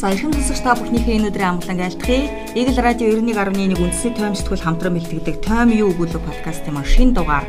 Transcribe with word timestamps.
За 0.00 0.08
эрхэм 0.08 0.32
сонсогч 0.32 0.64
та 0.64 0.72
бүхнийхээ 0.80 1.20
энэ 1.20 1.28
өдрийн 1.28 1.60
амгалан 1.60 1.84
айлтгая. 1.84 2.56
Eagle 2.56 2.80
Radio 2.80 3.12
91.1 3.20 3.76
үндэсний 3.84 4.16
тойм 4.16 4.32
сэтгүүл 4.32 4.64
хамтран 4.64 4.96
бэлтгэдэг 4.96 5.44
Тойм 5.44 5.76
юу 5.76 5.92
өгүүлэг 5.92 6.24
подкастын 6.24 6.72
маань 6.72 6.88
шинэ 6.88 7.12
дугаар 7.12 7.44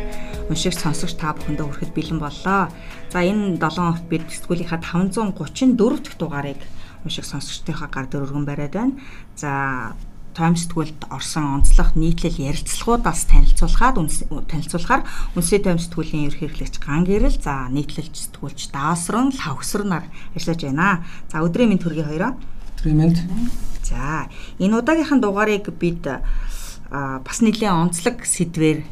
уншигч 0.51 0.83
сонсогч 0.83 1.15
та 1.15 1.31
бүхэндээ 1.31 1.63
хүрэхэд 1.63 1.95
бэлэн 1.95 2.19
боллоо. 2.19 2.67
За 3.07 3.23
энэ 3.23 3.55
7 3.55 3.55
хоногт 3.55 4.03
бид 4.11 4.27
сэтгүүлийнхаа 4.27 4.83
534 4.83 6.03
дахь 6.03 6.19
дугаарыг 6.19 6.59
уншигч 7.07 7.27
сонсогчдынхаа 7.31 7.87
гар 7.87 8.11
дээр 8.11 8.27
өргөн 8.27 8.43
бариад 8.43 8.75
байна. 8.75 8.99
За 9.39 9.95
Time 10.31 10.55
сэтгүүлд 10.55 11.11
орсон 11.11 11.59
онцлог 11.59 11.95
нийтлэл 11.99 12.39
ярилцлагуудаас 12.39 13.27
танилцуулахад 13.27 13.99
танилцуулахаар 14.47 15.03
үндэсний 15.35 15.59
Time 15.59 15.81
сэтгүүлийн 15.83 16.27
ерхий 16.31 16.47
хэрэглэгч 16.47 16.79
Ган 16.79 17.03
Гэрэл 17.03 17.35
за 17.35 17.67
нийтлэлч 17.67 18.31
сэтгүүлч 18.31 18.71
Даасрын 18.71 19.35
Лавхсарнаар 19.35 20.07
ажиллаж 20.35 20.59
байна. 20.63 21.03
За 21.27 21.43
өдрийн 21.43 21.75
мэнд 21.75 21.83
төргийн 21.83 22.07
хоёроо. 22.07 22.39
Өдрийн 22.79 22.97
мэнд. 22.97 23.17
За 23.83 24.31
энэ 24.55 24.79
удаагийнхын 24.79 25.19
дугаарыг 25.19 25.67
бид 25.75 26.07
бас 26.07 27.37
нэлээд 27.43 27.75
онцлог 27.75 28.23
сэдвэр 28.23 28.87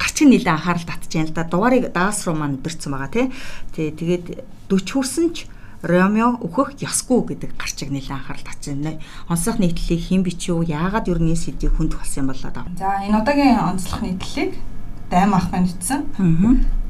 гарчин 0.00 0.28
нэлээд 0.32 0.56
анхаарал 0.56 0.88
татж 0.88 1.12
байна 1.12 1.28
л 1.28 1.36
да. 1.36 1.44
Дугаарыг 1.44 1.92
Даас 1.92 2.24
руу 2.24 2.36
маань 2.36 2.60
өдөрцөн 2.60 2.92
байгаа 2.96 3.12
тий. 3.12 3.26
Тэгээд 3.76 4.44
40 4.72 4.88
хүрсэн 4.88 5.26
ч 5.36 5.48
Ромео 5.84 6.40
өөхөх 6.40 6.80
ёсгүй 6.80 7.36
гэдэг 7.36 7.60
гарчиг 7.60 7.92
нэлээд 7.92 8.16
анхаарал 8.16 8.48
татсан. 8.48 8.96
Онцлог 9.28 9.60
нийтлэлийг 9.60 10.00
хэн 10.00 10.22
бич 10.24 10.48
юу 10.48 10.64
яагаад 10.64 11.12
юу 11.12 11.20
нэг 11.20 11.36
сэдвийг 11.36 11.76
хүнд 11.76 11.92
болсон 11.92 12.24
юм 12.24 12.28
болоо 12.32 12.50
даа. 12.56 12.64
За 12.80 13.04
энэ 13.04 13.20
удаагийн 13.20 13.60
онцлог 13.60 14.00
нийтлэлийг 14.00 14.56
дайм 15.12 15.36
ахмын 15.36 15.68
бичсэн. 15.68 16.00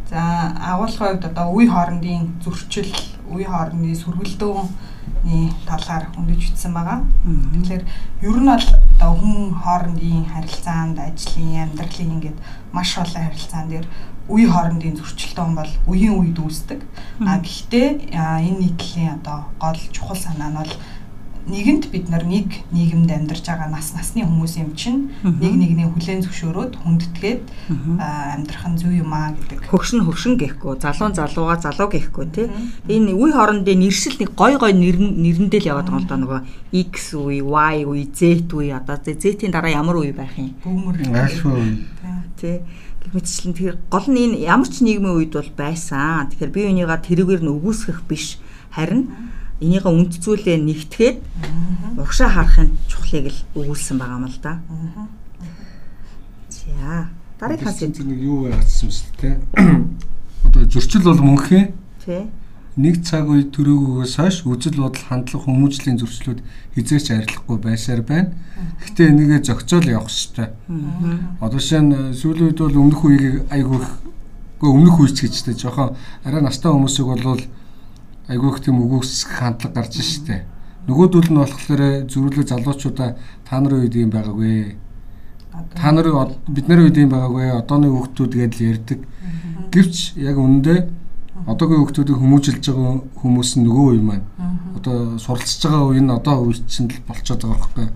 За 0.06 0.54
агуулгын 0.62 1.18
хувьд 1.18 1.24
одоо 1.26 1.50
үе 1.58 1.66
хоорондын 1.66 2.38
зөрчил, 2.38 2.94
үе 3.34 3.50
хоорондын 3.50 3.98
сөргөлдөөний 3.98 5.50
талаар 5.66 6.06
хөндөж 6.14 6.38
бичсэн 6.38 6.70
байгаа. 6.70 7.02
Тэгэхээр 7.26 7.82
ер 8.22 8.38
нь 8.38 8.46
бол 8.46 8.68
одоо 8.94 9.12
хүн 9.18 9.58
хоорондын 9.58 10.22
харилцаанд, 10.30 11.02
ажлын, 11.02 11.66
амьдралын 11.66 12.14
ингээд 12.14 12.38
маш 12.70 12.94
олон 12.94 13.26
харилцаан 13.26 13.66
дээр 13.74 13.86
үе 14.28 14.48
хоорондын 14.48 14.96
зөрчилдөөн 14.96 15.52
бол 15.52 15.72
үеийн 15.84 16.16
үед 16.16 16.38
үүсдэг. 16.40 16.80
А 17.28 17.36
гэхдээ 17.44 18.16
энэ 18.16 18.60
нийтлийн 18.60 19.20
одоо 19.20 19.52
гол 19.60 19.80
чухал 19.92 20.16
санаа 20.16 20.48
нь 20.48 20.58
бол 20.60 20.72
нэгэнт 21.44 21.92
бид 21.92 22.08
нар 22.08 22.24
нэг 22.24 22.64
нийгэмд 22.72 23.10
амьдарч 23.12 23.44
байгаа 23.44 23.68
нас 23.68 23.92
насны 23.92 24.24
хүмүүс 24.24 24.56
юм 24.64 24.72
чинь 24.72 25.12
нэг 25.20 25.52
нэгний 25.52 25.84
хүлээн 25.84 26.24
зөвшөөрөөд 26.24 26.80
хүндэтгээд 26.80 27.42
амьдрах 28.00 28.64
нь 28.72 28.80
зөв 28.80 28.92
юм 28.96 29.12
аа 29.12 29.36
гэдэг. 29.36 29.68
Хөгшин 29.68 30.08
хөгшин 30.08 30.40
гэхгүй, 30.40 30.80
залуу 30.80 31.12
залууга 31.12 31.60
залуу 31.60 31.92
гэхгүй 31.92 32.26
тий. 32.32 32.48
Энэ 32.88 33.12
үе 33.12 33.36
хоорондын 33.36 33.76
нэршил 33.76 34.16
нэг 34.16 34.32
гой 34.32 34.56
гой 34.56 34.72
нэрэндээ 34.72 35.68
л 35.68 35.70
яваад 35.76 35.92
байгаа 35.92 36.00
юм 36.00 36.04
л 36.04 36.08
да 36.08 36.16
нөгөө 36.16 36.40
X 36.72 37.12
үе, 37.12 37.44
Y 37.44 37.76
үе, 37.84 38.08
Z 38.08 38.48
үе 38.48 38.72
одоо 38.72 38.96
Z-ийн 38.96 39.52
дараа 39.52 39.84
ямар 39.84 40.00
үе 40.00 40.16
байх 40.16 40.32
юм? 40.40 40.56
Бүүмэр. 40.64 41.12
Ашгүй 41.12 41.52
үе. 41.52 41.76
Тий 42.40 42.64
мэтчлэн 43.12 43.54
тэр 43.54 43.76
гол 43.90 44.06
нь 44.08 44.20
энэ 44.32 44.36
ямар 44.46 44.68
ч 44.68 44.80
нийгмийн 44.80 45.18
үед 45.18 45.32
бол 45.36 45.52
байсан. 45.56 46.30
Тэгэхээр 46.32 46.54
бие 46.54 46.66
бинийгаа 46.72 47.00
тэрүүгээр 47.02 47.42
нь 47.44 47.52
өгөөсгөх 47.52 48.06
биш 48.08 48.40
харин 48.72 49.10
энийгээ 49.60 49.92
үнд 49.92 50.12
зүйлээ 50.22 50.58
нэгтгээд 50.62 51.18
урагшаа 52.00 52.30
харахын 52.32 52.72
чухлыг 52.88 53.28
л 53.28 53.40
өгүүлсэн 53.58 53.96
байгаа 54.00 54.18
юм 54.18 54.26
л 54.30 54.38
да. 54.40 54.52
За 56.48 57.08
дараагийн 57.40 57.66
хас 57.68 57.80
нэг 57.82 58.20
юу 58.22 58.48
яатсан 58.48 58.88
юм 58.88 58.94
те. 59.20 59.28
Одоо 60.48 60.64
зөрчил 60.70 61.04
бол 61.04 61.20
мөнхөө. 61.20 61.62
Тий 62.04 62.30
нэг 62.74 63.06
цаг 63.06 63.30
үе 63.30 63.46
төрөөгөөс 63.54 64.14
хойш 64.18 64.42
үзэл 64.50 64.82
бодол 64.82 65.06
хандлага 65.06 65.46
хүмүүжлийн 65.46 65.98
зөрчлүүд 66.02 66.40
хизээч 66.74 67.06
арилахгүй 67.14 67.58
байсаар 67.62 68.02
байна. 68.02 68.34
Гэхдээ 68.82 69.14
энийгээ 69.14 69.40
зохицоол 69.46 69.86
явах 69.86 70.10
хэрэгтэй. 70.10 70.48
Одоо 71.38 71.60
шинэ 71.62 72.18
сүүлийн 72.18 72.50
үед 72.50 72.58
бол 72.58 72.80
өмнөх 72.82 73.02
үеийг 73.06 73.46
айгүй 73.54 73.78
өмнөх 74.58 74.96
үеч 75.06 75.22
гэж 75.22 75.34
тэ 75.46 75.54
жоохон 75.54 75.94
арай 76.26 76.42
настай 76.42 76.74
хүмүүсийг 76.74 77.06
бол 77.06 77.42
айгүй 78.26 78.50
их 78.50 78.58
тийм 78.66 78.82
өгөөсөх 78.82 79.30
хандлага 79.38 79.74
гарч 79.78 80.02
штэ. 80.02 80.42
Нөгөөдөл 80.90 81.30
нь 81.30 81.38
болохоор 81.38 81.82
зөрүүлээ 82.10 82.50
залуучуудаа 82.50 83.14
та 83.46 83.60
нарын 83.60 83.86
үед 83.86 83.94
юм 83.94 84.10
байгаагүй. 84.10 84.74
Та 85.78 85.92
нарын 85.94 86.34
бид 86.50 86.66
нарын 86.66 86.90
үед 86.90 86.98
юм 86.98 87.14
байгаагүй. 87.14 87.54
Одооны 87.54 87.88
хүүхдүүд 87.92 88.32
гэдэл 88.34 88.66
ярьдаг. 88.66 89.00
Гэвч 89.70 90.18
яг 90.18 90.36
үнэндээ 90.42 91.03
одоогийн 91.42 91.82
хүүхдүүдийг 91.82 92.18
хүмүүжилж 92.22 92.64
байгаа 92.70 92.94
хүмүүс 93.18 93.50
нь 93.58 93.64
нөгөө 93.66 93.86
үе 93.90 94.02
маань. 94.06 94.26
Одоо 94.78 95.18
суралцж 95.18 95.60
байгаа 95.66 95.84
үе 95.90 96.00
нь 96.00 96.14
одоо 96.14 96.36
үе 96.46 96.56
чинь 96.70 96.86
л 96.88 97.02
болчиход 97.04 97.42
байгаа 97.42 97.58
байхгүй. 97.58 97.86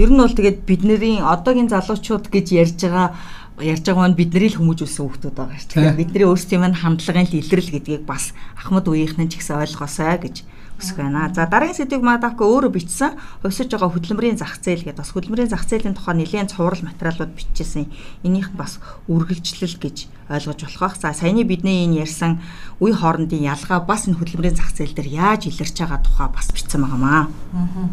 Ер 0.00 0.10
нь 0.10 0.20
бол 0.20 0.32
тэгээд 0.32 0.64
бидний 0.64 1.20
одоогийн 1.20 1.68
залуучууд 1.68 2.32
гэж 2.32 2.46
ярьж 2.56 2.80
байгаа 2.80 3.12
ярьж 3.60 3.84
байгаа 3.84 4.08
нь 4.08 4.18
бидний 4.18 4.48
л 4.48 4.58
хүмүүжүүлсэн 4.58 5.02
хүүхдүүд 5.04 5.36
байгаа 5.36 5.58
шүү 5.60 5.76
дээ. 5.76 6.00
Бидний 6.00 6.26
өөрсдийн 6.26 6.62
маань 6.62 6.80
хандлагын 6.80 7.28
л 7.28 7.38
илрэл 7.38 7.72
гэдгийг 7.74 8.04
бас 8.08 8.32
ахмад 8.56 8.86
үеийнхэн 8.88 9.28
ч 9.28 9.42
гэсэн 9.42 9.60
ойлгосоо 9.62 10.16
гэж 10.22 10.36
өсөх 10.78 10.96
байна. 10.96 11.28
За 11.34 11.46
дараагийн 11.50 11.74
сэдвийг 11.74 12.06
Мадавко 12.06 12.46
өөрөө 12.46 12.72
бичсэн. 12.72 13.18
Хувьсаж 13.42 13.68
байгаа 13.68 13.90
хөдөлмөрийн 13.90 14.38
зах 14.38 14.62
зээл 14.62 14.86
гэдэг 14.86 15.02
бас 15.02 15.10
хөдөлмөрийн 15.10 15.50
зах 15.50 15.66
зээлийн 15.66 15.98
тухай 15.98 16.14
нэлээд 16.14 16.54
цуврал 16.54 16.86
материалууд 16.86 17.34
бичижсэн. 17.34 17.90
Энийх 18.22 18.54
бас 18.54 18.78
үргэлжлэл 19.10 19.76
гэж 19.82 20.06
ойлгож 20.30 20.60
болох 20.62 20.80
бах. 20.80 20.96
За 21.02 21.10
саяны 21.10 21.42
бидний 21.42 21.84
энэ 21.90 22.06
ярьсан 22.06 22.38
үе 22.78 22.94
хоорондын 22.94 23.42
ялгаа 23.42 23.82
бас 23.82 24.06
энэ 24.06 24.22
хөдөлмөрийн 24.22 24.54
зах 24.54 24.70
зээл 24.70 24.94
дээр 24.94 25.10
яаж 25.18 25.50
илэрч 25.50 25.76
байгаа 25.82 25.98
тухай 25.98 26.28
бас 26.30 26.46
бичсэн 26.54 26.86
байгаамаа. 26.86 27.26
Аа. 27.26 27.90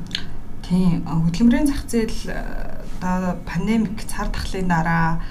Тийм 0.61 1.01
хөдөлмөрийн 1.05 1.67
зах 1.69 1.89
зээл 1.89 2.37
одоо 3.01 3.37
пандемик 3.45 4.01
цар 4.05 4.29
тахлын 4.29 4.67
дараа 4.69 5.21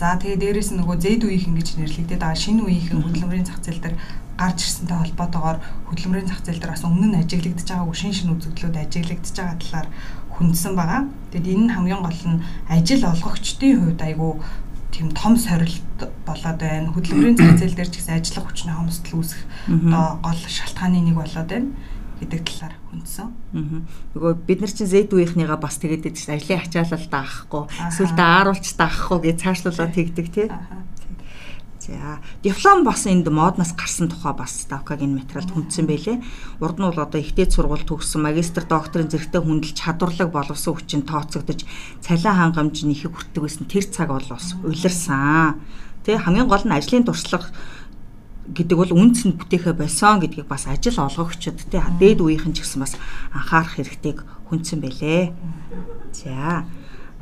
за 0.00 0.16
тэгээ 0.16 0.40
дээрэс 0.40 0.72
нь 0.72 0.80
нөгөө 0.80 0.96
зэд 0.98 1.22
үеийнхэн 1.28 1.54
гэж 1.60 1.68
нэрлэгдээд 1.76 2.22
байгаа 2.24 2.38
шинэ 2.38 2.64
үеийнхэн 2.64 3.04
хөдөлмөрийн 3.04 3.46
зах 3.46 3.60
зээл 3.60 3.84
дээр 3.84 3.96
гарч 4.40 4.58
ирсэнтэй 4.64 4.96
холбоотойгоор 4.96 5.58
хөдөлмөрийн 5.92 6.28
зах 6.32 6.40
зээл 6.40 6.60
дээр 6.64 6.72
бас 6.72 6.84
өмнө 6.88 7.06
нь 7.12 7.20
ажиглагдж 7.20 7.68
байгаагүй 7.68 7.96
шин 8.00 8.14
шин 8.16 8.32
үзэгдлүүд 8.32 8.76
ажиглагдж 8.80 9.36
байгаа 9.36 9.58
талаар 9.60 9.88
хүндсэн 10.32 10.72
байгаа. 10.72 11.02
Тэгэд 11.28 11.52
энэ 11.52 11.64
нь 11.68 11.74
хамгийн 11.76 12.00
гол 12.00 12.22
нь 12.24 12.42
ажил 12.72 13.04
олгогчдын 13.04 13.76
хувьд 13.76 14.00
айгүй 14.00 14.32
тийм 14.90 15.08
том 15.12 15.36
сорилт 15.36 16.00
болоод 16.24 16.58
байна. 16.58 16.88
Хөдөлмөрийн 16.96 17.36
зах 17.36 17.60
зээл 17.60 17.76
дээр 17.76 17.90
ч 17.92 17.96
гэсэн 18.00 18.16
ажиллах 18.16 18.46
хүчний 18.48 18.74
хомсдол 18.74 19.20
үүсэх 19.20 19.40
одоо 19.68 20.18
гол 20.24 20.40
шалтгааны 20.48 21.00
нэг 21.04 21.16
болоод 21.20 21.48
байна 21.52 21.70
гэдэг 22.20 22.40
талаар 22.44 22.74
хүндсэн. 22.92 23.28
Нөгөө 24.12 24.32
бид 24.44 24.60
нар 24.60 24.72
чинь 24.72 24.92
зэд 24.92 25.12
үеийнхнийгаа 25.16 25.56
бас 25.56 25.80
тэгээд 25.80 26.04
байдаг 26.04 26.20
чинь 26.20 26.36
ажлын 26.36 26.60
ачаалал 26.60 27.08
даахгүй, 27.08 27.62
эсвэл 27.88 28.14
дааруулч 28.16 28.66
даахгүй 28.76 29.18
гэж 29.24 29.36
цаашлуулаад 29.40 29.92
тэгдэг 29.96 30.26
тий. 30.28 30.48
За 31.80 32.20
диплом 32.42 32.84
бас 32.84 33.06
энд 33.08 33.24
модноос 33.32 33.72
гарсан 33.72 34.12
тухай 34.12 34.36
бас 34.36 34.52
ставкагийн 34.68 35.16
материалд 35.16 35.48
хүндсэн 35.48 35.88
байлээ. 35.88 36.20
Урд 36.60 36.76
нь 36.76 36.84
бол 36.84 37.00
одоо 37.00 37.16
ихтэй 37.16 37.48
сургууль 37.48 37.88
төгссөн 37.88 38.20
магистр 38.20 38.68
докторийн 38.68 39.08
зэрэгтэй 39.08 39.40
хүндэл 39.40 39.72
чадварлаг 39.72 40.28
боловсон 40.28 40.76
хүчин 40.76 41.08
тооцогдож 41.08 41.64
цалин 42.04 42.36
хангамж 42.36 42.84
нэхэг 42.84 43.16
хүртдэг 43.16 43.40
байсан 43.40 43.64
тэр 43.64 43.88
цаг 43.88 44.12
бол 44.12 44.28
бас 44.28 44.52
улирсан. 44.60 45.56
Тэ 46.04 46.20
хамгийн 46.20 46.52
гол 46.52 46.68
нь 46.68 46.76
ажлын 46.76 47.08
туршлага 47.08 47.48
гэдэг 48.52 48.76
бол 48.76 48.92
үнц 48.92 49.24
нь 49.24 49.40
бүтээхэ 49.40 49.72
болсон 49.72 50.20
гэдгийг 50.20 50.52
бас 50.52 50.68
ажил 50.68 51.00
олгогчд 51.00 51.64
тэ 51.72 51.80
дээд 51.96 52.20
үеийнхэн 52.20 52.52
ч 52.52 52.60
гэсэн 52.60 52.84
бас 52.84 53.00
анхаарах 53.32 53.80
хэрэгтэйг 53.80 54.20
хүндсэн 54.52 54.84
байлээ. 54.84 55.32
За 56.12 56.68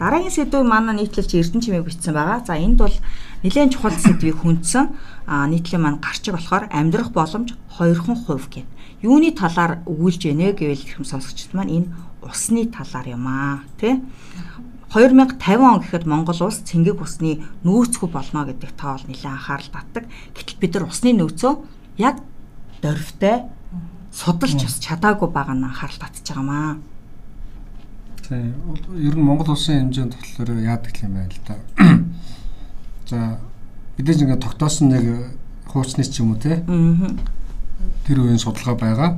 дараагийн 0.00 0.32
сэдв 0.32 0.64
манай 0.64 0.96
нийтлэлч 0.96 1.36
Эрдэнэ 1.36 1.62
чимээг 1.62 1.84
бичсэн 1.84 2.14
байгаа. 2.16 2.40
За 2.46 2.56
энд 2.56 2.78
бол 2.80 2.96
Нилээн 3.42 3.70
чухал 3.70 3.94
сэдвийг 3.94 4.42
хүндсэн 4.42 4.90
нийтлэн 5.26 5.82
маань 5.82 6.02
гарчиг 6.02 6.34
болохоор 6.34 6.66
амьдрах 6.74 7.14
боломж 7.14 7.54
2хан 7.78 8.16
хувь 8.26 8.50
гэв. 8.50 8.66
Юуны 8.98 9.30
талаар 9.30 9.78
өгүүлж 9.86 10.26
ийнэ 10.26 10.58
гэвэл 10.58 10.82
хэм 10.82 11.04
сонсогчд 11.06 11.54
маань 11.54 11.86
энэ 11.86 11.88
усны 12.26 12.66
талаар 12.66 13.06
юм 13.14 13.26
аа 13.30 13.62
тий 13.78 14.02
2050 14.90 15.38
он 15.60 15.78
гэхэд 15.84 16.08
Монгол 16.08 16.40
улс 16.48 16.64
цэнгэг 16.64 16.98
усны 16.98 17.44
нөөцгүй 17.62 18.08
болно 18.08 18.48
гэдэг 18.48 18.72
тоол 18.72 19.04
нэлээд 19.04 19.36
анхаарал 19.36 19.68
татдаг. 19.68 20.04
Гэтэл 20.32 20.58
бид 20.58 20.72
нар 20.74 20.88
усны 20.88 21.12
нөөцөө 21.12 21.52
яг 22.00 22.24
дөрвтэй 22.80 23.44
судалж 24.10 24.64
бас 24.64 24.80
чадаагүй 24.80 25.28
байгаа 25.28 25.54
нь 25.54 25.68
анхаарал 25.68 26.00
татж 26.00 26.24
байгаамаа. 26.24 26.80
Тийм. 28.24 28.56
Ер 28.96 29.14
нь 29.14 29.22
Монгол 29.28 29.52
улсын 29.52 29.92
хэмжээнд 29.92 30.16
болохоор 30.16 30.56
яадаг 30.56 30.94
юм 31.04 31.12
байна 31.20 31.36
л 31.36 31.42
да. 31.44 31.54
За 33.08 33.40
бидээс 33.96 34.20
ингээд 34.20 34.44
тогтоосон 34.44 34.92
нэг 34.92 35.32
хуучны 35.72 36.04
ч 36.04 36.20
юм 36.20 36.36
уу 36.36 36.40
те. 36.40 36.60
Тэр 38.04 38.20
үеийн 38.20 38.36
судалгаа 38.36 38.76
байгаа. 38.76 39.10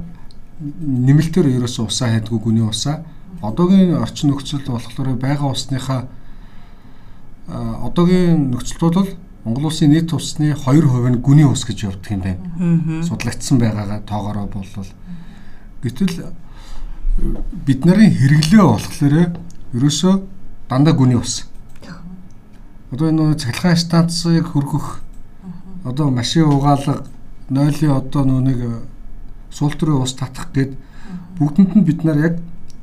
Нэмэлтээр 0.62 1.50
ерөөсөө 1.58 1.90
усаа 1.90 2.14
хайдгүй 2.14 2.38
гүний 2.38 2.62
усаа. 2.62 3.02
Одоогийн 3.42 3.98
орчин 3.98 4.31
нөхцөлд 4.31 4.70
болохоор 4.70 5.19
байгаа 5.19 5.50
усныхаа 5.50 6.06
одоогийн 7.50 8.54
нөхцөлд 8.54 8.94
бол 8.94 9.10
Монгол 9.44 9.72
улсын 9.72 9.90
нийт 9.90 10.12
усны 10.12 10.52
2% 10.52 11.10
нь 11.10 11.19
гүний 11.25 11.48
ус 11.48 11.64
гэж 11.64 11.88
явдаг 11.88 12.12
юм 12.12 12.20
байна. 12.22 13.02
Судлагдсан 13.02 13.58
байгаагаа 13.58 14.04
тоогоороо 14.06 14.46
болвол 14.46 14.90
гэтэл 15.82 16.31
бид 17.66 17.84
нарын 17.88 18.12
хэрэглээ 18.12 18.62
болохоор 18.62 19.34
ерөөсөө 19.75 20.14
дандаа 20.69 20.94
гүний 20.94 21.16
ус. 21.16 21.50
Одоо 22.90 23.08
энэ 23.10 23.34
цахилгаан 23.34 23.76
станцыг 23.76 24.46
хөргөх 24.50 25.00
одоо 25.84 26.10
машин 26.10 26.44
угаалга 26.50 27.06
нойлын 27.48 27.96
одоо 28.00 28.25
нүг 28.25 28.60
суултрын 29.50 30.02
ус 30.02 30.14
татах 30.14 30.50
гээд 30.54 30.72
бүгдэнд 31.38 31.72
нь 31.76 31.87
бид 31.87 32.04
нар 32.04 32.19
яг 32.19 32.34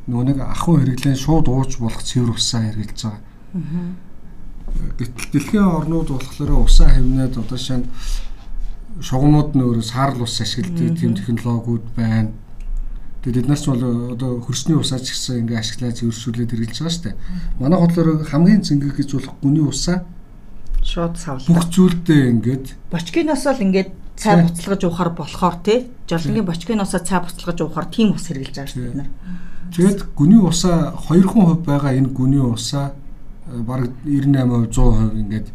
нүг 0.08 0.40
ахуй 0.40 0.80
хэрэглэн 0.80 1.16
шууд 1.16 1.48
ууж 1.48 1.78
болох 1.80 2.04
цэвэр 2.04 2.32
усаа 2.32 2.62
хэрэгжилж 2.64 3.04
байгаа. 3.04 3.22
Гэтэл 4.98 5.32
дэлхийн 5.32 5.68
орнууд 5.78 6.10
болохоор 6.12 6.52
усаа 6.64 6.90
хэмнээд 6.92 7.38
одоо 7.38 7.58
шинэ 7.58 7.88
шугамнууд 9.00 9.50
нь 9.56 9.64
өөрөө 9.64 9.86
саарл 9.86 10.24
ус 10.24 10.42
ашигладаг 10.42 10.98
тийм 10.98 11.14
технологиуд 11.16 11.86
байна. 11.96 12.32
Тэгээд 13.28 13.44
бид 13.44 13.48
нар 13.52 13.60
ч 13.60 13.68
бол 13.68 14.16
одоо 14.16 14.40
хөрсний 14.40 14.80
усаа 14.80 15.04
ч 15.04 15.12
гэсэн 15.12 15.44
ингээ 15.44 15.60
ашиглаад 15.60 16.00
зөвшөөрлөд 16.00 16.48
хэрэгжилж 16.48 16.80
байгаа 16.80 16.96
шүү 16.96 17.06
дээ. 17.12 17.16
Манай 17.60 17.80
бодлоор 17.84 18.24
хамгийн 18.24 18.64
зэнгэг 18.64 18.96
гэж 19.04 19.10
болох 19.20 19.36
гүний 19.44 19.66
усаа 19.68 20.08
шууд 20.80 21.20
савлаа. 21.20 21.52
Бүх 21.52 21.68
зүйлдээ 21.68 22.24
ингээд 22.32 22.66
бочкиноос 22.88 23.44
л 23.52 23.66
ингээд 23.68 23.92
цай 24.16 24.48
буцалгаж 24.48 24.82
уухаар 24.88 25.12
болохоор 25.12 25.60
тий 25.60 25.92
жолонгийн 26.08 26.48
бочкиноосоо 26.48 27.04
цай 27.04 27.20
буцалгаж 27.20 27.60
уухаар 27.68 27.88
тийм 27.92 28.16
ус 28.16 28.32
хэрэгжилж 28.32 28.56
байгаа 28.56 28.72
шүү 28.72 28.96
дээ. 28.96 29.12
Тэгээд 29.76 30.00
гүний 30.16 30.40
усаа 30.40 30.96
2% 30.96 31.68
байгаа 31.68 31.92
энэ 32.00 32.16
гүний 32.16 32.40
усаа 32.40 32.96
бараг 33.44 33.92
98% 34.08 34.72
100% 34.72 35.20
ингээд 35.20 35.48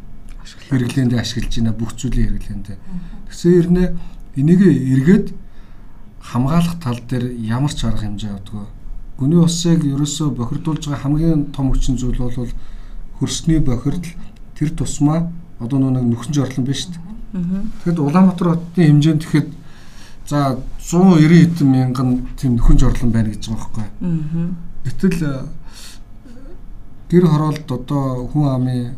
хэрэглээндээ 0.69 1.21
ашиглаж 1.25 1.53
байна 1.57 1.73
бүх 1.73 1.97
зүйлийн 1.97 2.37
хэрэглээндээ. 2.37 2.77
Тэгсэн 3.33 3.53
хэрнээ 3.57 3.89
энийг 4.37 4.61
эргээд 4.61 5.27
хамгаалах 6.23 6.79
тал 6.81 6.99
дээр 7.09 7.35
ямар 7.35 7.75
ч 7.75 7.85
арга 7.85 8.07
хэмжээ 8.07 8.33
авдаг. 8.33 8.71
Гүний 9.19 9.43
усыг 9.43 9.85
ерөөсөө 9.85 10.31
бохирдуулж 10.39 10.87
байгаа 10.87 11.03
хамгийн 11.03 11.53
том 11.53 11.71
хүчин 11.71 11.99
зүйл 11.99 12.19
бол 12.19 12.49
хөрсний 13.19 13.59
бохирдол 13.59 14.15
тэр 14.55 14.71
тусмаа 14.71 15.31
одоо 15.59 15.79
нэг 15.79 16.07
нөхөн 16.07 16.35
жорлон 16.35 16.65
биш 16.65 16.87
шүү 16.87 16.95
дээ. 16.95 17.13
Тэгэхэд 17.83 17.99
Улаанбаатар 17.99 18.49
хотын 18.55 18.87
хэмжээнд 18.87 19.23
тэгэхэд 19.23 19.49
за 20.27 20.59
190 20.81 21.29
хэдэн 21.29 21.69
мянган 21.71 22.09
тийм 22.39 22.57
нөхөн 22.57 22.79
жорлон 22.79 23.11
байна 23.11 23.31
гэж 23.31 23.49
байгаа 23.49 23.63
байхгүй. 23.63 23.87
Гэтэл 24.85 25.19
гэр 27.11 27.25
хороолд 27.27 27.67
одоо 27.71 28.27
хүн 28.31 28.47
амын 28.49 28.95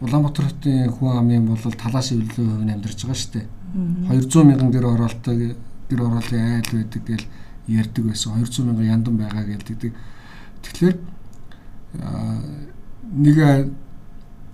Улаанбаатар 0.00 0.46
хотын 0.50 0.90
хүн 0.90 1.18
амын 1.18 1.46
бол 1.46 1.58
талаас 1.58 2.12
өвлөө 2.12 2.34
хувь 2.34 2.70
амьдарч 2.70 2.98
байгаа 3.02 3.18
шүү 3.18 3.32
дээ. 3.34 3.46
200 4.08 4.44
мянган 4.44 4.70
гэр 4.70 4.86
хороолтой 4.86 5.56
гэр 5.90 6.00
хороолын 6.00 6.60
айл 6.60 6.70
байдаг 6.72 7.02
гэж 7.06 7.22
ярьдаг 7.66 8.04
байсан. 8.06 8.40
200 8.40 8.64
мянган 8.64 8.86
яндан 8.86 9.16
байгаа 9.16 9.44
гэлдэг. 9.44 9.94
Тэгэхээр 10.62 10.96
нэг 13.14 13.36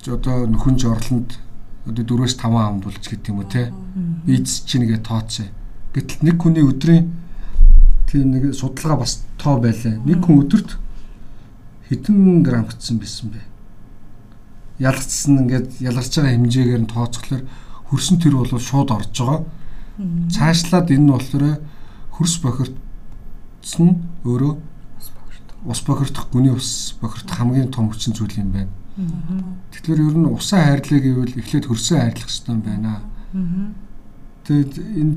одоо 0.06 0.46
нөхөн 0.46 0.78
жорлонд 0.78 1.38
одоо 1.86 2.04
4-5 2.04 2.56
ам 2.56 2.80
болж 2.80 3.02
гэдэг 3.02 3.28
юм 3.28 3.38
уу 3.38 3.48
те. 3.48 3.72
Ийц 4.26 4.64
чи 4.64 4.78
нэгэ 4.78 5.02
тооцсон. 5.02 5.50
Гэтэл 5.94 6.26
нэг 6.26 6.36
хүний 6.42 6.62
өдрийн 6.62 7.12
тийм 8.08 8.30
нэг 8.30 8.54
судалгаа 8.54 9.02
бас 9.02 9.24
тоо 9.38 9.58
байлаа. 9.60 9.98
Нэг 10.04 10.24
хүн 10.24 10.46
өдөрт 10.46 10.78
хэдэн 11.88 12.42
грамм 12.42 12.68
гтсэн 12.68 12.98
байсан 12.98 13.30
бэ? 13.30 13.52
ялгцсан 14.82 15.46
ингээд 15.46 15.78
ялгарч 15.78 16.12
байгаа 16.16 16.34
хэмжээгээр 16.34 16.82
нь 16.82 16.90
тооцохлоор 16.90 17.42
хөрсөн 17.86 18.16
төр 18.18 18.34
бол 18.40 18.50
шууд 18.58 18.90
орж 18.90 19.14
байгаа. 19.14 19.40
Цаашлаад 20.32 20.88
энэ 20.90 21.04
нь 21.04 21.12
болохоор 21.12 21.44
хөрс 22.16 22.36
бохирдсон 22.42 23.90
өөрөө 24.24 24.54
ус 25.68 25.80
бохирдох 25.86 26.26
гүний 26.32 26.52
ус 26.52 26.96
бохирдох 27.00 27.36
хамгийн 27.36 27.70
том 27.70 27.90
хүчин 27.90 28.14
зүйл 28.16 28.40
юм 28.40 28.50
байна. 28.52 28.72
Тэгэхээр 29.72 30.00
ер 30.00 30.16
нь 30.16 30.32
усаа 30.32 30.72
хайрлаа 30.72 31.00
гэвэл 31.00 31.38
эхлээд 31.40 31.68
хөрсөө 31.68 31.98
хайрлах 31.98 32.28
хэрэгтэй 32.28 32.52
юм 32.52 32.62
байна. 32.64 32.92
Тэгэд 34.44 34.72
энэ 34.80 35.14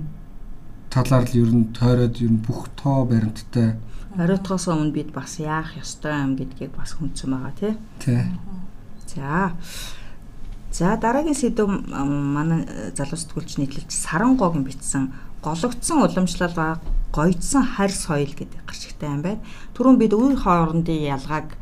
талаар 0.94 1.26
л 1.28 1.40
ер 1.40 1.52
нь 1.52 1.74
тойроод 1.74 2.16
ер 2.22 2.32
нь 2.32 2.44
бүх 2.44 2.70
тоо 2.80 3.04
баримттай 3.04 3.76
Оройтгоос 4.16 4.70
өмнө 4.72 4.94
бид 4.96 5.10
бас 5.12 5.36
яах 5.44 5.76
ёстой 5.76 6.16
юм 6.16 6.38
гэдгийг 6.40 6.72
бас 6.72 6.96
хүндсэн 6.96 7.36
байгаа 7.36 7.52
тий. 7.60 7.74
Тий. 8.00 8.24
За. 9.12 9.52
За 10.76 10.98
дараагийн 11.00 11.40
сэдв 11.40 11.72
манай 11.88 12.68
залуу 13.00 13.16
сэтгүүлч 13.16 13.64
нийтлэлч 13.64 13.96
Сарангогийн 13.96 14.68
бичсэн 14.68 15.16
гологдсон 15.40 16.04
уламжлал 16.04 16.52
ба 16.52 16.68
гойдсон 17.16 17.64
харь 17.64 17.96
соёл 17.96 18.36
гэдэг 18.36 18.60
гарчигтай 18.68 19.08
юм 19.08 19.24
байна. 19.24 19.40
Түрүүн 19.72 19.96
бид 19.96 20.12
үе 20.12 20.36
хоорондын 20.36 21.00
ялгааг 21.16 21.56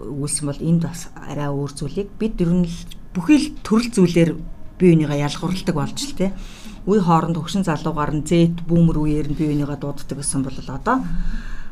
үүссэн 0.00 0.48
бол 0.48 0.56
энд 0.56 0.88
бас 0.88 1.12
арай 1.20 1.52
өөр 1.52 1.72
зүйлийг 1.76 2.16
бид 2.16 2.40
ер 2.40 2.64
нь 2.64 2.68
бүхий 3.12 3.36
л 3.36 3.46
төрөл 3.60 3.92
зүйлээр 3.92 4.30
бие 4.80 4.96
бинийгаа 4.96 5.20
ялгуурладаг 5.28 5.76
болж 5.76 5.98
л 6.00 6.16
тээ. 6.16 6.32
Үе 6.88 7.04
хооронд 7.04 7.36
хөгшин 7.36 7.68
залуугаар 7.68 8.12
нь 8.16 8.24
зэт 8.24 8.64
бүүмэр 8.64 9.04
үеэр 9.04 9.28
нь 9.28 9.36
бие 9.36 9.52
бинийгаа 9.52 9.76
дууддаг 9.76 10.16
гэсэн 10.16 10.40
бол 10.48 10.56
одоо 10.64 11.04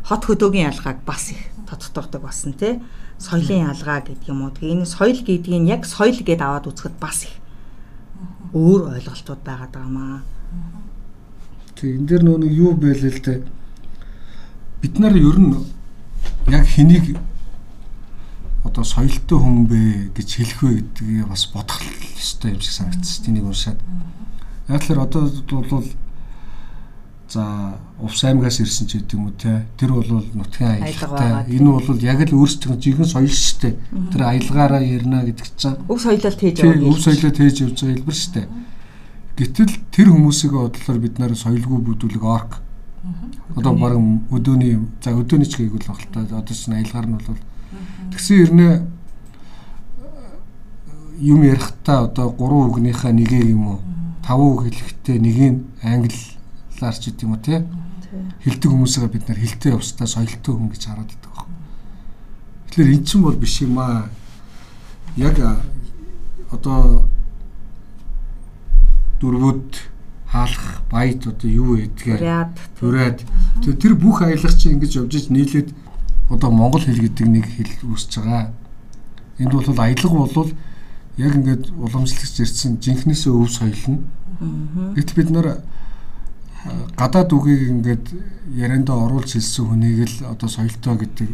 хот 0.04 0.22
хөдөөгийн 0.28 0.68
ялгааг 0.68 1.00
бас 1.08 1.32
их 1.32 1.51
тодтогдог 1.78 2.22
болсон 2.22 2.52
тий 2.52 2.80
соёлын 3.18 3.70
ялгаа 3.70 4.00
гэдэг 4.02 4.28
юм 4.28 4.42
уу. 4.42 4.50
Тэгээ 4.50 4.74
энэ 4.82 4.86
соёл 4.86 5.18
гэдгийг 5.22 5.68
яг 5.68 5.82
соёл 5.86 6.16
гэдээ 6.16 6.42
аваад 6.42 6.68
үзэхэд 6.68 6.96
бас 6.98 7.24
их 7.24 7.34
өөр 8.52 8.96
ойлголтууд 8.98 9.40
байгаад 9.44 9.72
байгаа 9.72 9.92
маа. 9.92 10.20
Тэг 11.76 11.96
энэ 11.96 12.06
дэр 12.08 12.22
нөө 12.24 12.50
юу 12.50 12.72
байлээ 12.76 13.12
л 13.12 13.22
дээ. 13.24 13.40
Бид 14.82 14.94
нар 14.98 15.14
ер 15.16 15.38
нь 15.38 15.56
яг 16.50 16.66
хэнийг 16.66 17.16
одоо 18.64 18.84
соёлтой 18.84 19.38
хүн 19.38 19.66
бэ 19.70 19.80
гэж 20.16 20.28
хэлэх 20.36 20.60
вэ 20.62 20.70
гэдгийг 20.82 21.28
бас 21.28 21.46
бодох 21.48 21.80
ёстой 22.18 22.54
юм 22.54 22.60
шиг 22.60 22.74
санагдчих. 22.76 23.24
Тэнийг 23.24 23.46
уншаад. 23.46 23.80
Яг 24.68 24.82
л 24.90 25.00
одоо 25.00 25.30
бол 25.70 25.86
За 27.32 27.78
увс 28.02 28.24
аймгаас 28.24 28.58
ирсэн 28.58 28.86
ч 28.90 28.98
гэдэг 28.98 29.14
юм 29.14 29.30
уу 29.30 29.34
те. 29.38 29.66
Тэр 29.78 29.94
бол 29.94 30.10
нутгийн 30.10 30.82
аялалтай. 30.82 31.46
Энэ 31.54 31.70
бол 31.70 32.02
яг 32.02 32.20
л 32.26 32.34
өөрсдөө 32.42 32.74
жинхэнэ 32.82 33.06
соёл 33.06 33.30
шүү 33.30 33.58
дээ. 33.62 33.74
Тэр 34.10 34.22
аялгаараа 34.26 34.82
ярина 34.82 35.22
гэдэг 35.22 35.46
чинь. 35.54 35.78
Өв 35.86 36.02
соёлол 36.02 36.34
тээж 36.34 36.56
яваа. 36.66 36.90
Өв 36.90 36.98
соёлол 36.98 37.30
тээж 37.30 37.56
явж 37.62 37.78
байгаа 37.78 37.94
хэлбэр 37.94 38.18
шүү 38.18 38.32
дээ. 38.34 38.46
Гэтэл 39.38 39.74
тэр 39.94 40.08
хүмүүсийн 40.10 40.52
бодлоор 40.52 40.98
бид 40.98 41.16
нэр 41.22 41.32
соёлгүй 41.38 41.78
бүдүүлэг 41.78 42.24
орк. 42.26 42.52
Одоо 43.54 43.72
баг 43.78 43.94
өдөөний 44.34 44.82
за 44.98 45.14
өдөөний 45.14 45.46
ч 45.46 45.62
баг 45.62 45.78
л 45.78 46.10
та. 46.10 46.26
Одоо 46.26 46.54
чинь 46.54 46.74
аялгаар 46.74 47.06
нь 47.06 47.16
бол 47.16 47.38
тэгсэн 48.10 48.36
ирнэ 48.42 48.68
юм 51.22 51.40
ярихдаа 51.46 52.10
одоо 52.10 52.34
гурван 52.34 52.74
үгнийхээ 52.74 53.12
нэгээ 53.14 53.44
юм 53.54 53.78
уу? 53.78 53.80
Таван 54.26 54.58
үг 54.58 54.62
хэлэхдээ 54.66 55.18
нэгийг 55.22 55.54
англи 55.82 56.18
талаар 56.82 56.96
ч 56.98 57.10
гэдэг 57.10 57.22
юм 57.22 57.32
уу 57.32 57.42
те 57.42 57.62
хилдэг 58.44 58.70
хүмүүсээ 58.70 59.08
бид 59.08 59.28
нар 59.28 59.38
хилтэй 59.38 59.72
явстаа 59.72 60.06
соёлтой 60.06 60.54
хүн 60.54 60.68
гэж 60.72 60.82
хараад 60.86 61.08
байдаг 61.08 61.32
байна. 61.32 61.56
Тэгэхээр 62.68 62.92
эн 62.92 63.04
чинь 63.04 63.22
бол 63.22 63.36
биш 63.36 63.56
юм 63.62 63.78
аа. 63.78 64.08
Яг 65.16 65.36
одоо 66.52 67.08
дөрвөд 69.20 69.92
хаалах 70.32 70.82
баяд 70.90 71.26
одоо 71.26 71.48
юу 71.48 71.76
гэдгээр 71.76 72.20
түрээд 72.80 73.18
тэр 73.80 73.94
бүх 73.94 74.22
аялах 74.22 74.56
чинь 74.56 74.76
ингэж 74.76 74.92
явж 74.96 75.12
иж 75.16 75.26
нийлээд 75.28 75.68
одоо 76.32 76.50
монгол 76.50 76.80
хэл 76.80 77.04
гэдэг 77.04 77.26
нэг 77.28 77.46
хэл 77.48 77.92
үүсэж 77.92 78.12
байгаа. 78.20 78.52
Энд 79.38 79.52
бол 79.52 79.68
аялга 79.76 80.28
бол 80.32 80.50
яг 81.16 81.32
ингээд 81.36 81.64
уламжлагч 81.76 82.40
ирсэн 82.40 82.80
жинхнээсээ 82.80 83.32
өв 83.32 83.52
соёл 83.52 83.84
нь. 83.88 84.00
Гэтэл 84.96 85.16
бид 85.20 85.30
нар 85.30 85.46
гадаад 86.96 87.30
үгийг 87.32 87.62
ингээд 87.70 88.06
яриандаа 88.54 88.96
оруулж 89.06 89.34
хэлсэн 89.34 89.66
хүнийг 89.66 90.06
л 90.06 90.30
одоо 90.30 90.48
соёлтой 90.48 90.94
гэдэг 91.02 91.30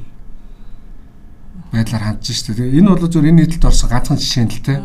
байдлаар 1.72 2.04
хандж 2.16 2.32
штэ. 2.32 2.56
Тэгээ 2.56 2.80
энэ 2.80 2.88
бол 2.96 3.08
зөв 3.08 3.24
энэ 3.24 3.44
нийтлэлд 3.44 3.68
орсон 3.68 3.90
ганцхан 3.92 4.16
жишээ 4.16 4.44
нь 4.48 4.52
л 4.56 4.64
те. 4.64 4.80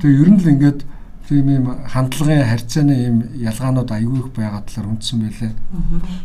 Тэгээ 0.00 0.20
ер 0.24 0.30
нь 0.32 0.40
л 0.40 0.52
ингээд 0.52 0.80
тийм 1.28 1.48
юм 1.48 1.66
хандлагын 1.86 2.44
харьцааны 2.44 2.94
юм 3.08 3.16
ялгаанууд 3.36 3.90
аюул 3.92 4.26
их 4.26 4.32
байгаа 4.32 4.64
талаар 4.64 4.88
хүндсэн 4.96 5.18
байлээ. 5.22 5.52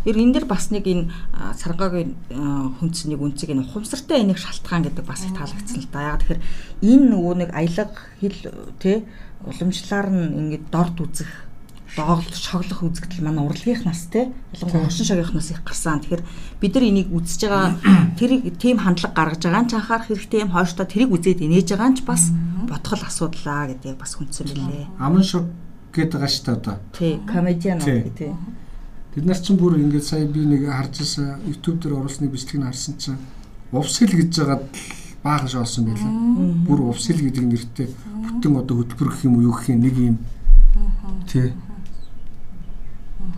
Ер 0.08 0.16
энэ 0.16 0.34
дэр 0.40 0.46
бас 0.48 0.72
нэг 0.72 0.88
энэ 0.88 1.12
саргагийн 1.60 2.16
хүндсэн 2.80 3.12
нэг 3.12 3.22
үнцэг 3.22 3.52
энэ 3.52 3.64
ухамсартай 3.68 4.24
энийг 4.24 4.40
шалтгаан 4.40 4.88
гэдэг 4.88 5.06
бас 5.06 5.28
их 5.28 5.36
таалагдсан 5.36 5.80
л 5.84 5.92
да. 5.92 6.16
Яг 6.16 6.24
тэгэхээр 6.24 6.42
энэ 6.88 7.06
нөгөө 7.14 7.34
нэг 7.36 7.50
аялга 7.52 8.00
хэл 8.20 8.40
тэ 8.80 9.04
уламжлалаар 9.46 10.08
нь 10.12 10.26
ингээд 10.40 10.66
дорд 10.72 10.98
үзэх 10.98 11.47
доголд 11.98 12.36
шоглох 12.38 12.86
үзэгдэл 12.86 13.26
манай 13.26 13.44
урлагийнхнаас 13.50 14.14
те 14.14 14.30
ялангуяа 14.54 14.86
хошин 14.86 15.06
шогийнхнаас 15.10 15.50
их 15.50 15.66
гарсан. 15.66 16.00
Тэгэхээр 16.06 16.24
бид 16.62 16.74
нар 16.78 16.86
энийг 16.86 17.10
үзэж 17.10 17.42
байгаа 17.50 17.74
тэр 18.22 18.32
тийм 18.54 18.78
хандлага 18.78 19.18
гаргаж 19.18 19.42
байгаа 19.42 19.64
нь 19.66 19.70
ч 19.70 19.74
анхаарах 19.74 20.08
хэрэгтэй 20.08 20.42
юм. 20.46 20.54
Хойштоо 20.54 20.86
тэрийг 20.86 21.10
үзээд 21.10 21.42
инээж 21.42 21.74
байгаа 21.74 21.90
нь 21.90 21.98
ч 21.98 22.06
бас 22.06 22.30
бодгол 22.70 23.02
асуудлаа 23.02 23.74
гэдгийг 23.74 23.98
бас 23.98 24.14
хүндсэн 24.14 24.46
билээ. 24.46 24.86
Аман 25.02 25.26
шок 25.26 25.50
гэдэг 25.90 26.22
байгаа 26.22 26.30
шүү 26.30 26.46
дээ 26.46 26.58
одоо. 26.62 26.76
Тий, 26.94 27.14
комедиан 27.26 27.80
гэдэг 27.82 28.14
тий. 28.14 28.34
Бид 29.18 29.26
нар 29.26 29.40
чинь 29.42 29.58
бүр 29.58 29.82
ингээд 29.82 30.06
сая 30.06 30.30
би 30.30 30.46
нэг 30.46 30.70
харж 30.70 31.02
байсан 31.02 31.42
YouTube 31.50 31.82
дээр 31.82 31.98
оруулсны 31.98 32.30
бичлэгийг 32.30 32.70
харсан 32.70 32.96
чинь 33.02 33.18
увсгэл 33.74 34.14
гэж 34.14 34.30
жагаад 34.30 34.64
баахан 35.26 35.50
шоосон 35.50 35.90
байлаа. 35.90 36.14
Бүр 36.70 36.94
увсгэл 36.94 37.26
гэдэг 37.26 37.46
нэртэй 37.50 37.88
бүтэн 37.90 38.54
одоо 38.62 38.86
хөтөлбөр 38.86 39.10
гэх 39.10 39.26
юм 39.26 39.42
уу 39.42 39.50
юу 39.50 39.56
гэх 39.58 39.74
юм 39.74 39.82
нэг 39.82 39.96
юм 39.98 40.18
тий. 41.26 41.50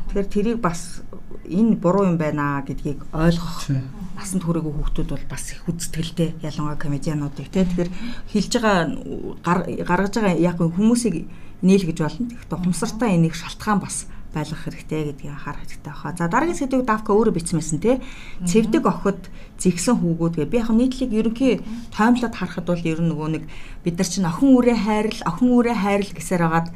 Тэгэхээр 0.10 0.34
тэрийг 0.34 0.58
бас 0.58 1.06
энэ 1.46 1.78
буруу 1.78 2.10
юм 2.10 2.18
байна 2.18 2.66
гэдгийг 2.66 3.06
ойлгох 3.14 3.70
насанд 4.18 4.42
хүрээгүй 4.42 4.74
хүүхдүүд 4.74 5.10
бол 5.14 5.26
бас 5.30 5.54
их 5.54 5.62
үздэгтэй 5.70 6.42
ялангуяа 6.42 6.82
комедиануудыг 6.82 7.54
тий 7.54 7.62
тэгэхээр 7.62 7.92
хэлж 8.34 8.52
байгаа 8.58 9.86
гаргаж 9.86 10.14
байгаа 10.18 10.34
яг 10.34 10.58
хүмүүсийг 10.58 11.30
нийлгэж 11.62 11.98
болно. 12.02 12.26
Тэгэхдээ 12.26 12.58
ухамсартай 12.58 13.10
энийг 13.22 13.36
шалтгаан 13.38 13.80
бас 13.86 14.10
байлгах 14.34 14.66
хэрэгтэй 14.66 15.14
гэдгийг 15.14 15.34
анхаарах 15.34 15.62
хэрэгтэй 15.66 15.94
баха. 15.94 16.14
За 16.18 16.30
дараагийн 16.30 16.58
сэдвийг 16.58 16.86
давка 16.86 17.14
өөрөө 17.14 17.34
бичмээсэн 17.34 17.80
те. 17.82 18.02
Цэвдэг 18.46 18.86
охид 18.86 19.22
зэгсэн 19.58 19.98
хүүгүүд 19.98 20.36
гэ. 20.38 20.46
Би 20.46 20.58
яг 20.62 20.70
нийтлэг 20.70 21.12
ерөнхий 21.14 21.62
тоомлоод 21.94 22.36
харахад 22.38 22.66
бол 22.70 22.82
ер 22.86 23.02
нь 23.02 23.10
нөгөө 23.10 23.30
нэг 23.34 23.44
бид 23.84 23.96
нар 23.98 24.10
чинь 24.10 24.30
охин 24.30 24.54
үрээ 24.54 24.78
хайрал, 24.86 25.22
охин 25.26 25.50
үрээ 25.50 25.78
хайрал 25.82 26.12
гэсээр 26.14 26.44
хагаад 26.46 26.68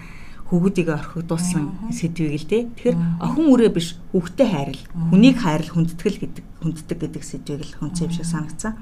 хүүгүүдийг 0.50 0.89
орхигдуулсан 0.91 1.91
сэдвийг 1.91 2.35
л 2.41 2.50
те. 2.50 2.67
Тэгэхээр 2.75 2.97
охин 3.23 3.45
үрээ 3.47 3.71
биш 3.71 3.95
хүүхдэд 4.12 4.50
хайрал, 4.50 4.83
хүнийг 5.09 5.38
хайрал, 5.39 5.71
хүндэтгэл 5.71 6.19
гэдэг 6.19 6.45
хүнддэг 6.62 6.97
гэдэг 7.00 7.23
сэдвийг 7.23 7.62
л 7.63 7.77
хүнцээ 7.79 8.05
юм 8.07 8.13
шиг 8.13 8.27
санагцсан. 8.27 8.73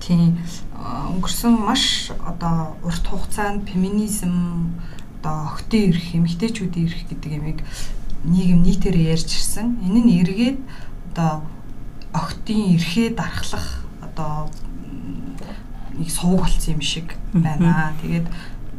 Тийм 0.00 0.38
өнгөрсөн 0.78 1.54
маш 1.64 2.12
одоо 2.20 2.76
урт 2.84 3.04
хугацаанд 3.08 3.68
феминизм 3.68 4.76
одоо 5.20 5.56
охтын 5.56 5.92
эрх, 5.96 6.12
эмэгтэйчүүдийн 6.12 6.86
эрх 6.86 7.00
гэдэг 7.08 7.30
ямиг 7.32 7.58
нийгэм 8.24 8.60
нийтээр 8.60 8.96
ярьж 9.16 9.28
ирсэн. 9.32 9.80
Энэ 9.80 10.00
нь 10.04 10.12
эргээд 10.20 10.58
одоо 11.12 11.44
охтын 12.12 12.76
эрхээ 12.76 13.16
дарахлах 13.16 13.84
одоо 14.04 14.48
нэг 15.96 16.10
сувг 16.10 16.44
болсон 16.44 16.74
юм 16.76 16.82
шиг 16.82 17.16
байна. 17.32 17.96
Тэгээд 18.02 18.26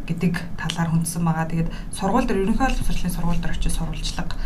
гэдэг 0.07 0.33
талаар 0.57 0.89
хүндсэн 0.93 1.23
байгаа. 1.25 1.49
Тэгээд 1.49 1.69
сургууль 1.91 2.27
дээр 2.29 2.43
ерөнхий 2.45 2.65
боловсролын 2.65 3.15
сургууль 3.15 3.41
дээр 3.41 3.55
очиж 3.57 3.73
сурвалжлага 3.73 4.37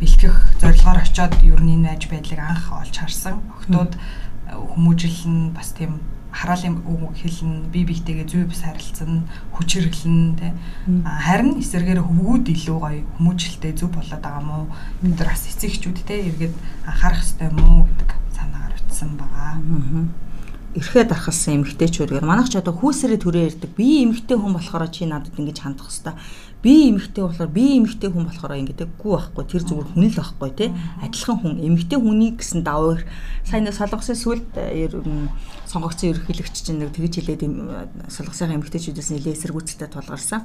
бэлтгэх 0.00 0.36
зорилгоор 0.60 0.98
очиод 1.02 1.34
ер 1.42 1.60
нь 1.62 1.74
энэ 1.78 1.94
аж 1.94 2.10
байдлыг 2.10 2.40
анх 2.42 2.72
олж 2.74 2.94
харсан. 2.98 3.38
Охтууд 3.62 3.94
хүмүүжил 4.74 5.20
нь 5.30 5.54
бас 5.54 5.70
тийм 5.72 6.02
хараалын 6.36 6.82
үг 6.84 7.16
хэлнэ, 7.16 7.70
бие 7.72 7.86
биетэйгээ 7.86 8.26
зүй 8.28 8.44
бас 8.44 8.60
харилцсан, 8.60 9.24
хүч 9.56 9.68
хэрэглэн 9.80 10.36
тэ. 10.36 10.52
Харин 11.06 11.56
эсэргээр 11.62 12.02
хөвгүүд 12.04 12.46
илүү 12.52 12.76
гоё 12.76 13.02
хүмүүжлэлтэй 13.16 13.72
зөв 13.72 13.90
болоод 13.94 14.20
байгаа 14.20 14.44
мó. 14.44 14.68
Бид 15.00 15.16
нар 15.16 15.32
бас 15.32 15.48
эцэгчүүд 15.48 15.98
тэ 16.04 16.28
эргээд 16.28 16.54
анхаарах 16.84 17.24
хэрэгтэй 17.24 17.50
мó 17.56 17.88
гэдэг 17.88 18.10
санаагаар 18.36 18.74
утсан 18.76 19.10
байгаа. 19.16 19.54
Эрхээ 20.76 21.08
дарахсан 21.08 21.64
эмэгтэйчүүд 21.64 22.20
гэр 22.20 22.28
манайх 22.28 22.52
ч 22.52 22.60
одоо 22.60 22.76
хүүсэрээ 22.76 23.20
төрөө 23.24 23.44
ирдэг. 23.48 23.72
Би 23.80 24.04
эмэгтэй 24.04 24.36
хүн 24.36 24.52
болохоор 24.60 24.92
чи 24.92 25.08
надад 25.08 25.32
ингэж 25.32 25.64
хандах 25.64 25.88
хэвээр 25.88 26.20
би 26.66 26.90
эмэгтэй 26.90 27.22
болохоор 27.24 27.48
би 27.48 27.64
эмэгтэй 27.78 28.10
хүн 28.10 28.26
болохоор 28.26 28.58
ингэдэггүй 28.58 29.12
байхгүй 29.16 29.44
тэр 29.46 29.62
зүгээр 29.70 29.88
хүн 29.92 30.04
л 30.04 30.18
байхгүй 30.18 30.50
тий. 30.52 30.70
Адилхан 30.98 31.38
хүн 31.40 31.54
эмэгтэй 31.62 31.98
хүнийг 32.02 32.36
гэсэн 32.42 32.60
даваар 32.66 33.06
сайн 33.46 33.70
солонгосын 33.70 34.18
сүлд 34.18 34.50
э, 34.58 34.90
сонгогдсон 35.70 36.10
ерөнхийлөгч 36.10 36.56
чинь 36.60 36.82
нэг 36.82 36.90
тэгж 36.90 37.22
хэлээд 37.22 37.42
солонгосын 38.10 38.56
эмэгтэйчүүдээс 38.58 39.10
нэлээ 39.14 39.36
эсэргүүцэлтэй 39.38 39.88
тулгарсан. 39.94 40.42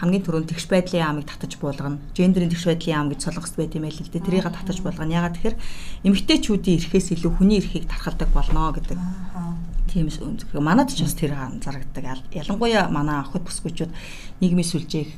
Хамгийн 0.00 0.24
түрүүнд 0.24 0.48
тэгш 0.48 0.64
байдлын 0.66 1.04
яамыг 1.04 1.28
татаж 1.28 1.60
буулгана 1.60 2.00
гендерийн 2.16 2.48
тэгш 2.48 2.64
байдлын 2.70 2.94
яам 2.96 3.08
гэж 3.12 3.20
солонгост 3.28 3.60
байт 3.60 3.76
юм 3.76 3.84
байл 3.84 4.00
л 4.00 4.08
дээ. 4.08 4.24
Тэрийг 4.24 4.48
татаж 4.48 4.78
буулгана 4.80 5.12
ягаад 5.12 5.36
тэгэхээр 5.36 5.56
эмэгтэйчүүдийн 6.08 6.78
эрхээс 6.80 7.20
илүү 7.20 7.32
хүний 7.36 7.60
эрхийг 7.60 7.84
тархалдаг 7.84 8.32
болно 8.32 8.72
гэдэг 8.72 8.96
тийм 9.90 10.06
манад 10.62 10.94
ч 10.94 11.02
бас 11.02 11.18
тэр 11.18 11.34
зарагддаг. 11.34 12.30
Ялангуяа 12.30 12.86
манай 12.88 13.20
охид 13.26 13.42
бүсгүйчүүд 13.42 13.90
нийгмийн 14.38 14.70
сүлжээх 14.70 15.10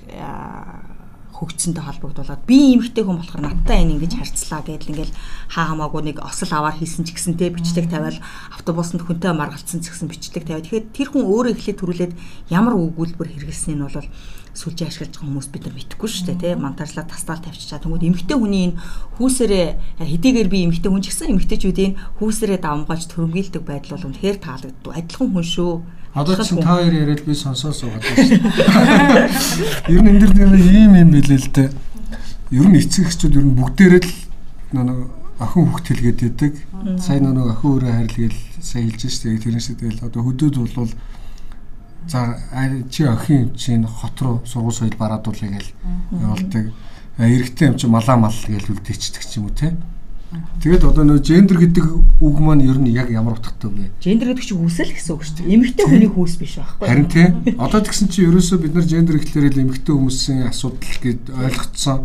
хөгжсөнтэй 1.42 1.82
холбогдуулаад 1.82 2.46
би 2.46 2.78
эмэгтэй 2.78 3.02
хүн 3.02 3.18
болохоор 3.18 3.42
надтай 3.42 3.82
энэ 3.82 3.98
ингэж 3.98 4.14
харьцлаа 4.14 4.62
гэдэл 4.62 4.94
ингээл 4.94 5.16
хаа 5.50 5.74
хамаагүй 5.74 6.02
нэг 6.06 6.16
осол 6.22 6.52
аваар 6.54 6.78
хийсэн 6.78 7.02
ч 7.02 7.18
гэсэн 7.18 7.34
те 7.34 7.50
бичлэг 7.50 7.90
тавиал 7.90 8.22
автобусанд 8.54 9.02
хүнтэй 9.02 9.34
маргалцсан 9.34 9.82
ч 9.82 9.90
гэсэн 9.90 10.06
бичлэг 10.06 10.46
тавиад. 10.46 10.70
Тэгэхээр 10.70 10.86
тэр 10.94 11.08
хүн 11.10 11.26
өөрөө 11.26 11.52
эхлээд 11.58 11.80
төрүүлээд 11.82 12.12
ямар 12.54 12.78
өгүүлбэр 12.78 13.28
хэрэглэснийг 13.34 13.74
нь 13.74 13.82
бол 13.82 14.06
сүлжээ 14.52 14.88
ашиглаж 14.88 15.12
байгаа 15.16 15.28
хүмүүс 15.32 15.48
бид 15.48 15.64
нар 15.64 15.74
мэдэхгүй 15.76 16.08
шүү 16.12 16.26
дээ 16.28 16.40
тий 16.42 16.54
монтажлаа 16.60 17.04
тастаал 17.08 17.40
тавьчихаа 17.40 17.80
тэгмүүд 17.80 18.06
эмэгтэй 18.08 18.36
хүний 18.36 18.62
энэ 18.68 18.78
хүүсэрээ 19.16 19.66
хэдийгээр 20.04 20.48
би 20.52 20.58
эмэгтэй 20.68 20.90
хүн 20.92 21.02
ч 21.02 21.08
гэсэн 21.08 21.32
эмэгтэйчүүдийн 21.32 21.92
хүүсэрээ 22.20 22.60
давмгаалж 22.60 23.04
төрөмгийлдэг 23.08 23.62
байдал 23.64 23.96
бол 23.96 24.08
үнэхээр 24.12 24.38
таалагддаг 24.44 24.92
адилхан 24.92 25.30
хүн 25.32 25.46
шүү 25.48 25.72
Одоо 26.12 26.36
ч 26.36 26.52
та 26.60 26.76
хоёр 26.76 26.92
яриад 26.92 27.24
би 27.24 27.32
сонсоо 27.32 27.72
суугаад 27.72 28.04
байна. 28.04 29.32
Ер 29.88 30.04
нь 30.04 30.08
энэ 30.12 30.28
дэр 30.28 30.60
ийм 30.60 30.92
юм 30.92 31.10
билээ 31.16 31.40
л 31.40 31.48
дээ. 31.56 31.70
Ер 32.52 32.68
нь 32.68 32.76
эцэг 32.76 33.08
эхчүүд 33.08 33.40
ер 33.40 33.46
нь 33.48 33.56
бүгдээрээ 33.56 34.04
л 34.04 34.12
нэг 34.76 35.08
охин 35.40 35.72
хүүхд 35.72 35.86
хэлгээд 35.88 36.20
идэг. 36.28 36.52
Сайн 37.00 37.32
нэг 37.32 37.48
охин 37.56 37.64
өөрөө 37.64 37.92
хайрлгээл 37.96 38.40
сайн 38.60 38.92
хэлж 38.92 39.08
штэ. 39.08 39.40
Тэрнээс 39.40 39.72
тэгэл 39.72 40.04
одоо 40.04 40.20
хөдөөд 40.20 40.56
болвол 40.60 40.92
за 42.08 42.38
чи 42.90 43.04
охин 43.04 43.54
чинь 43.54 43.86
хот 43.86 44.20
руу 44.20 44.42
сургууль 44.44 44.74
соёл 44.74 44.96
бараадуулъя 44.98 45.50
гэж 45.50 45.66
явуулдаг. 46.10 46.72
Эрэгтэй 47.18 47.68
юм 47.68 47.76
чи 47.76 47.86
малаа 47.86 48.16
мал 48.16 48.32
гэж 48.32 48.70
үлдээчдэг 48.70 49.22
ч 49.22 49.36
юм 49.36 49.46
уу 49.46 49.54
те. 49.54 49.76
Тэгээд 50.62 50.84
одоо 50.88 51.04
нөө 51.04 51.20
гендер 51.20 51.60
гэдэг 51.60 51.84
үг 52.24 52.36
маань 52.40 52.64
ер 52.64 52.80
нь 52.80 52.88
яг 52.88 53.12
ямар 53.12 53.36
утгатай 53.36 53.68
вэ? 53.68 53.92
Гендер 54.00 54.32
гэдэг 54.32 54.46
чинь 54.48 54.64
хүсэл 54.64 54.88
гэсэн 54.88 55.12
үг 55.12 55.22
шүү 55.28 55.36
дээ. 55.44 55.52
Эмэгтэй 55.52 55.84
хүний 55.84 56.08
хүүс 56.08 56.34
биш 56.40 56.56
байхгүй. 56.56 56.88
Харин 56.88 57.08
тийм. 57.12 57.30
Одоо 57.60 57.80
тэгсэн 57.84 58.08
чинь 58.08 58.32
ерөөсөө 58.32 58.58
бид 58.64 58.72
нар 58.72 58.86
гендер 58.88 59.20
гэхлээр 59.20 59.52
л 59.52 59.62
эмэгтэй 59.68 59.92
хүмүүсийн 59.92 60.48
асуудал 60.48 60.96
гэд 61.04 61.22
ойлгоцсон. 61.36 62.00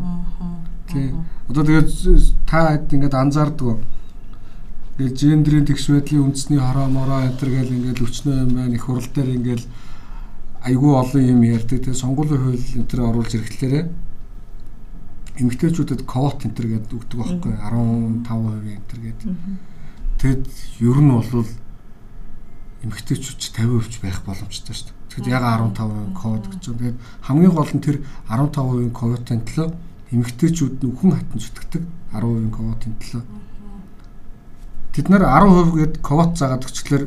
Тийм. 0.91 1.23
Одоо 1.47 1.63
тэгээд 1.63 1.89
та 2.43 2.75
хэд 2.75 2.91
ингээд 2.91 3.15
анзаардгүй. 3.15 3.75
Ингээд 4.97 5.21
гендерийн 5.21 5.65
тэгш 5.69 5.85
байдлын 5.93 6.33
үндэсний 6.33 6.57
хороо 6.57 6.89
мороо 6.89 7.21
энэ 7.21 7.37
төр 7.37 7.49
гэл 7.53 7.75
ингээд 7.77 8.01
өчнөө 8.01 8.35
юм 8.49 8.51
байна. 8.57 8.73
Их 8.73 8.85
хурал 8.89 9.05
дээр 9.13 9.29
ингээд 9.37 9.63
айгүй 10.65 10.91
олон 10.97 11.21
юм 11.21 11.41
ярьдаг. 11.45 11.85
Тэгээд 11.85 12.01
сонгуулийн 12.01 12.41
хууль 12.41 12.65
энэ 12.81 12.89
төр 12.89 13.01
оруулж 13.05 13.31
ирэхлээрээ 13.37 13.85
эмэгтэйчүүдэд 15.37 16.01
квот 16.01 16.49
энтер 16.49 16.65
гэдэг 16.65 16.97
өгдөг 16.97 17.17
байхгүй 17.21 17.53
15% 17.61 18.73
энтер 18.73 18.99
гэдэг. 19.05 19.29
Тэгэд 20.17 20.43
ер 20.81 20.97
нь 20.97 21.13
бол 21.13 21.45
эмэгтэйчүүд 22.81 23.41
50% 23.53 24.01
байх 24.01 24.25
боломжтой 24.25 24.73
шүү 24.73 24.89
дээ. 24.89 24.97
Тэгэхэд 25.13 25.29
яг 25.29 25.43
15% 25.45 26.17
квот 26.17 26.45
гэж 26.49 26.63
байна. 26.73 26.77
Тэгээд 26.81 26.97
хамгийн 27.21 27.53
гол 27.53 27.69
нь 27.69 27.85
тэр 27.85 27.97
15% 28.33 28.97
квотын 28.97 29.41
төлөө 29.45 29.67
эмэгтэйчүүд 30.09 30.73
нүхэн 30.81 31.11
хатан 31.13 31.37
зүтгэдэг 31.37 31.83
10% 32.17 32.49
квотын 32.57 32.93
төлөө. 32.97 33.23
Тэд 34.97 35.13
нар 35.13 35.29
10% 35.29 35.77
гээд 35.77 35.95
квот 36.01 36.33
заагаад 36.41 36.65
өчтөлөр 36.65 37.03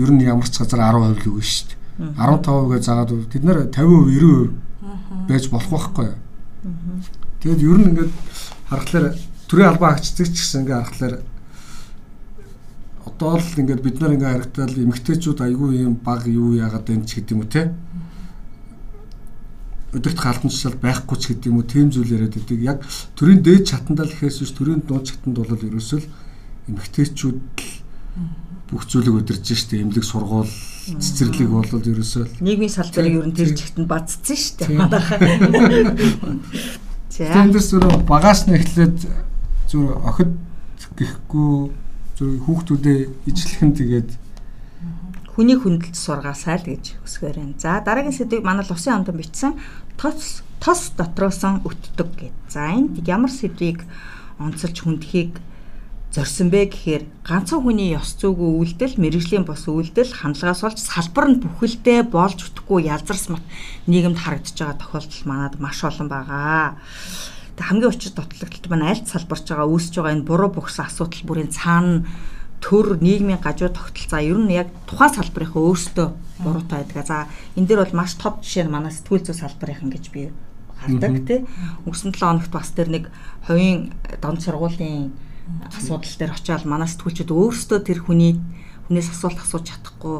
ер 0.00 0.10
нь 0.16 0.24
ямар 0.24 0.48
ч 0.48 0.56
газар 0.56 0.80
10% 0.80 1.20
л 1.20 1.28
үгүй 1.36 1.44
шүү 1.44 1.68
дээ. 1.68 2.16
15% 2.16 2.72
гээд 2.72 2.84
заагаад 2.88 3.12
тэд 3.28 3.44
нар 3.44 3.58
50% 3.68 4.56
90% 4.56 5.28
байж 5.28 5.44
болох 5.52 5.68
байхгүй. 5.68 6.08
Юу? 6.16 6.16
Тэгэд 7.44 7.60
ер 7.60 7.76
нь 7.76 7.88
ингээд 7.92 8.12
харахаар 8.72 9.06
төрийн 9.52 9.68
албан 9.68 9.92
агчдаг 9.92 10.26
ч 10.32 10.40
гэсэн 10.40 10.64
ингээд 10.64 10.80
харахаар 10.80 11.14
одоо 13.04 13.36
л 13.36 13.60
ингээд 13.60 13.84
бид 13.84 14.00
нар 14.00 14.16
ингээд 14.16 14.32
харагдтал 14.32 14.80
эмгтээчүүд 14.80 15.40
айгүй 15.44 15.84
юм 15.84 16.00
баг 16.00 16.24
юу 16.24 16.56
яагаад 16.56 16.88
байна 16.88 17.04
ч 17.04 17.20
гэдэг 17.20 17.36
юм 17.36 17.44
уу 17.44 17.52
те? 17.52 17.68
Өдөрт 19.92 20.18
хаалтнчлал 20.24 20.80
байхгүй 20.80 21.16
ч 21.20 21.24
гэдэг 21.36 21.52
юм 21.52 21.60
уу? 21.60 21.68
Тийм 21.68 21.92
зүйл 21.92 22.16
яриад 22.16 22.32
байдаг. 22.32 22.58
Яг 22.64 22.78
төрийн 23.12 23.44
дээд 23.44 23.68
чатандаа 23.68 24.08
л 24.08 24.14
ихээс 24.16 24.40
биш 24.40 24.56
төрийн 24.56 24.80
дунд 24.88 25.04
чатанд 25.04 25.36
бол 25.36 25.52
ерөөсөө 25.52 26.25
эмгтээчүүд 26.68 27.38
л 27.38 27.72
бүх 28.70 28.82
зүйлийг 28.90 29.14
удирж 29.22 29.46
штэ 29.54 29.82
эмнэлэг 29.82 30.04
сургууль 30.04 30.50
цэцэрлэг 30.86 31.50
бол 31.50 31.66
ерөөсөө 31.66 32.42
нийгмийн 32.42 32.72
салбарыг 32.72 33.14
ер 33.22 33.26
нь 33.26 33.36
тэр 33.36 33.54
чигтэнд 33.54 33.86
бацсан 33.86 34.38
штэ 34.38 34.70
манайхаа 34.74 35.18
За. 37.16 37.32
Тэндээс 37.32 37.72
зүрх 37.72 38.04
багаас 38.04 38.44
нь 38.44 38.60
эхлээд 38.60 39.08
зүрх 39.72 39.96
охид 40.04 40.36
гэхгүй 41.00 41.72
зүрх 42.18 42.44
хүүхдүүдээ 42.44 43.00
ижлэхэн 43.24 43.72
тэгээд 43.72 44.08
хүний 45.32 45.56
хүндэлж 45.56 45.96
сургаасаа 45.96 46.60
л 46.60 46.68
гэж 46.76 47.00
өсгөр 47.08 47.40
байна. 47.40 47.56
За 47.56 47.80
дараагийн 47.80 48.12
сэдвийг 48.12 48.44
манай 48.44 48.68
Лусын 48.68 49.00
амдан 49.00 49.16
бичсэн 49.16 49.56
тос 49.96 50.44
тос 50.60 50.92
дотроосон 50.92 51.64
өтдөг 51.64 52.08
гэд. 52.20 52.36
За 52.52 52.68
энд 52.68 53.00
ямар 53.08 53.32
сэдвийг 53.32 53.80
онцолж 54.36 54.84
хүндхийг 54.84 55.40
зорьсон 56.16 56.48
бэ 56.48 56.72
гэхээр 56.72 57.04
ганцхан 57.28 57.60
хүний 57.60 57.92
ёс 57.92 58.16
зүйгүй 58.16 58.50
үйлдэл, 58.56 58.96
мэрэгжлийн 58.96 59.44
бос 59.44 59.68
үйлдэл, 59.68 60.16
хандлагаас 60.16 60.64
олж 60.64 60.80
салбар 60.80 61.28
нь 61.28 61.44
бүхэлдээ 61.44 62.08
болж 62.08 62.40
өгөхгүй 62.40 62.88
ялзарс 62.88 63.28
мат 63.28 63.44
нийгэмд 63.84 64.16
харагдаж 64.16 64.56
байгаа 64.56 64.80
тохиолдол 64.80 65.24
манад 65.28 65.54
маш 65.60 65.84
олон 65.84 66.08
байгаа. 66.08 66.80
Тэг 67.60 67.64
хамгийн 67.68 67.92
учир 67.92 68.16
дутлагдлалт 68.16 68.66
маань 68.72 68.88
аль 68.88 69.04
салбарч 69.04 69.44
байгаа 69.44 69.68
үүсэж 69.68 69.92
байгаа 70.00 70.14
энэ 70.16 70.28
буруу 70.28 70.50
бохсон 70.56 70.88
асуудал 70.88 71.24
бүрийн 71.28 71.52
цаана 71.52 72.08
төр 72.64 72.96
нийгмийн 72.96 73.40
гажуу 73.44 73.68
тогтол 73.68 74.08
за 74.08 74.24
ер 74.24 74.40
нь 74.40 74.56
яг 74.56 74.72
тухайн 74.88 75.12
салбарынхаа 75.12 75.62
өөртөө 75.68 76.08
буруутай 76.40 76.80
байдаг. 76.80 77.04
За 77.04 77.28
энэ 77.60 77.68
дээр 77.68 77.80
бол 77.84 78.00
маш 78.00 78.16
топ 78.16 78.40
жишээ 78.40 78.64
нь 78.64 78.72
манай 78.72 78.92
сэтгүүл 78.92 79.20
зүйн 79.20 79.40
салбарынхан 79.44 79.92
гэж 79.92 80.04
би 80.16 80.32
хардаг 80.80 81.14
тий. 81.28 81.40
Өнгөрсөн 81.84 82.12
7 82.16 82.24
хоногт 82.24 82.52
бас 82.52 82.72
тэр 82.72 82.88
нэг 82.88 83.04
хувийн 83.44 83.92
дон 84.20 84.40
сургуулийн 84.40 85.12
асуудал 85.70 86.14
дээр 86.18 86.32
очиад 86.34 86.64
манай 86.66 86.88
сэтгүүлчид 86.90 87.30
өөрсдөө 87.30 87.78
тэр 87.86 87.98
хүний 88.02 88.38
хүнээс 88.86 89.10
асуулт 89.14 89.38
асууж 89.42 89.64
чадахгүй 89.66 90.16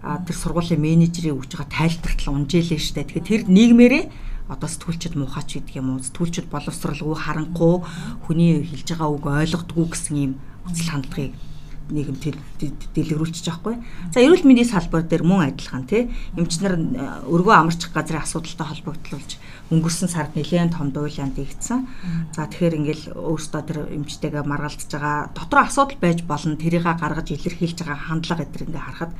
тэр 0.00 0.36
сургуулийн 0.36 0.80
менежерийг 0.80 1.36
өгж 1.36 1.52
байгаа 1.56 1.68
тайлбартал 1.68 2.34
унжээлээ 2.36 2.80
штэ. 2.80 3.04
Тэгэхээр 3.04 3.28
тэр 3.28 3.42
нийгмээрээ 3.52 4.04
одоо 4.48 4.68
сэтгүүлчд 4.68 5.14
муухач 5.14 5.60
гэдэг 5.60 5.78
юм 5.78 5.94
уу 5.94 6.00
сэтгүүлчд 6.00 6.48
боловсралгүй 6.48 7.16
харанхуй 7.20 7.74
хүний 8.24 8.64
хэлж 8.64 8.88
байгаа 8.96 9.08
үг 9.12 9.24
ойлгодгүй 9.28 9.86
гэсэн 9.92 10.16
ийм 10.16 10.32
үзэл 10.64 10.90
хандлагыг 10.90 11.32
нийгэм 11.90 12.16
дэлгэрүүлчих 12.94 13.44
жоохгүй. 13.46 13.76
За 14.14 14.22
эрүүл 14.22 14.46
мэндийн 14.46 14.70
салбар 14.70 15.04
дээр 15.04 15.24
мөн 15.26 15.52
адилхан 15.52 15.84
тий 15.86 16.10
эмчнэр 16.38 17.26
өргөө 17.26 17.54
амарчих 17.54 17.92
газрын 17.92 18.22
асуудалтай 18.22 18.66
холбогдлуулж 18.66 19.30
өнгөрсөн 19.70 20.08
сард 20.10 20.34
нэлээд 20.34 20.74
том 20.74 20.90
дуйлаанд 20.90 21.38
ийгдсэн. 21.38 21.86
За 22.34 22.50
тэгэхээр 22.50 22.78
ингээл 22.80 23.04
өөрөөсөө 23.14 23.62
тэр 23.66 23.78
эмчтэйгээ 23.94 24.42
маргалдж 24.42 24.90
байгаа 24.90 25.30
дотор 25.30 25.60
асуудал 25.66 25.98
байж 26.02 26.22
болно 26.26 26.58
тэрийг 26.58 26.86
гаргаж 26.86 27.30
илэрхийлж 27.30 27.78
байгаа 27.78 27.98
хандлага 28.10 28.42
гэдэр 28.46 28.66
ингээ 28.66 28.82
харахад 28.82 29.12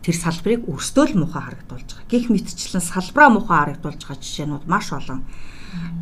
тэр 0.00 0.16
салбарыг 0.16 0.64
өрсдөө 0.64 1.04
л 1.12 1.20
муухай 1.20 1.42
харагдуулж 1.44 1.88
байгаа. 1.92 2.08
Гэх 2.08 2.32
мэтчлэн 2.32 2.84
салбараа 2.84 3.30
муухай 3.34 3.58
харагдуулж 3.76 4.00
байгаа 4.00 4.22
жишээнүүд 4.24 4.64
маш 4.64 4.86
олон. 4.96 5.20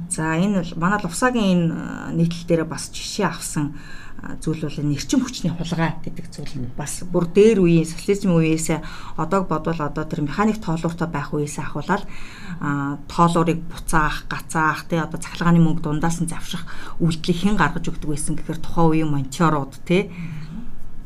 За 0.09 0.39
энэ 0.39 0.63
бол 0.63 0.73
манай 0.79 1.01
Лувсагийн 1.03 1.73
энэ 1.73 2.15
нийтлэл 2.15 2.47
дээр 2.49 2.65
бас 2.65 2.89
жишээ 2.95 3.27
авсан 3.27 3.75
зүйл 4.43 4.67
бол 4.67 4.79
нэрчим 4.83 5.23
хүчний 5.23 5.55
хулгай 5.55 5.95
гэдэг 6.03 6.27
зүйл 6.35 6.67
бас 6.75 7.07
бүр 7.07 7.31
дээр 7.31 7.63
үеийн 7.63 7.87
социализм 7.87 8.35
үеэс 8.35 8.83
одоог 9.15 9.47
бодвол 9.47 9.79
одоо 9.79 10.05
тэр 10.05 10.27
механик 10.27 10.59
тоолууртай 10.59 11.07
байх 11.07 11.31
үеэс 11.31 11.63
ахуулаад 11.63 12.03
тоолуурыг 13.07 13.63
буцаах, 13.71 14.27
гацаах 14.27 14.91
тий 14.91 14.99
одоо 14.99 15.23
цахилгааны 15.23 15.63
мөнгө 15.63 15.87
дундаас 15.87 16.19
нь 16.19 16.27
завших 16.27 16.67
үйлдэлийг 16.99 17.39
хэн 17.39 17.57
гаргаж 17.57 17.87
өгдөг 17.87 18.11
байсан 18.11 18.35
гэхээр 18.35 18.59
тухайн 18.59 19.07
үеийн 19.07 19.11
мончорууд 19.15 19.75
тий 19.87 20.11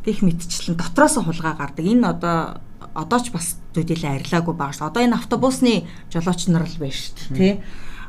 гих 0.05 0.25
мэтчлэн 0.25 0.81
дотроос 0.81 1.21
хулгай 1.21 1.53
гардаг. 1.53 1.85
Энэ 1.85 2.09
одоо 2.09 2.65
одоо 2.97 3.21
ч 3.21 3.31
бас 3.31 3.61
зүдэлээ 3.77 4.25
арилаагүй 4.25 4.55
байгаа 4.57 4.75
шүү. 4.75 4.89
Одоо 4.89 5.03
энэ 5.05 5.17
автобусны 5.21 5.85
жолооч 6.11 6.49
нар 6.49 6.67
л 6.67 6.81
байна 6.81 6.97
шүү 6.97 7.37
тий. 7.37 7.61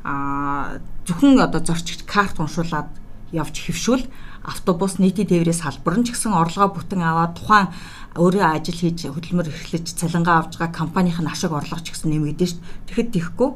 Аа 0.08 0.80
зөвхөн 1.06 1.44
одоо 1.44 1.62
зорчигч 1.62 2.08
карт 2.08 2.40
уншуулад 2.40 2.90
явж 3.32 3.56
хөвшүүл 3.62 4.04
автобус 4.44 5.00
нийтийн 5.00 5.28
тээврээс 5.28 5.64
салбар 5.64 6.00
нь 6.00 6.06
ч 6.06 6.12
гэсэн 6.12 6.36
орлогоо 6.36 6.76
бүтэн 6.76 7.02
аваад 7.02 7.34
тухайн 7.40 7.68
өөрөө 8.20 8.44
ажил 8.44 8.78
хийж 8.78 9.08
хөдөлмөр 9.08 9.48
эрхлэж 9.50 9.96
цалингаа 9.96 10.46
авж 10.46 10.60
байгаа 10.60 10.76
компанийн 10.76 11.28
ашиг 11.28 11.52
орлого 11.56 11.82
ч 11.82 11.96
гэсэн 11.96 12.12
нэмэгдэн 12.12 12.50
шүү. 12.52 12.62
Тэгэхэд 12.88 13.10
тийхгүй 13.16 13.50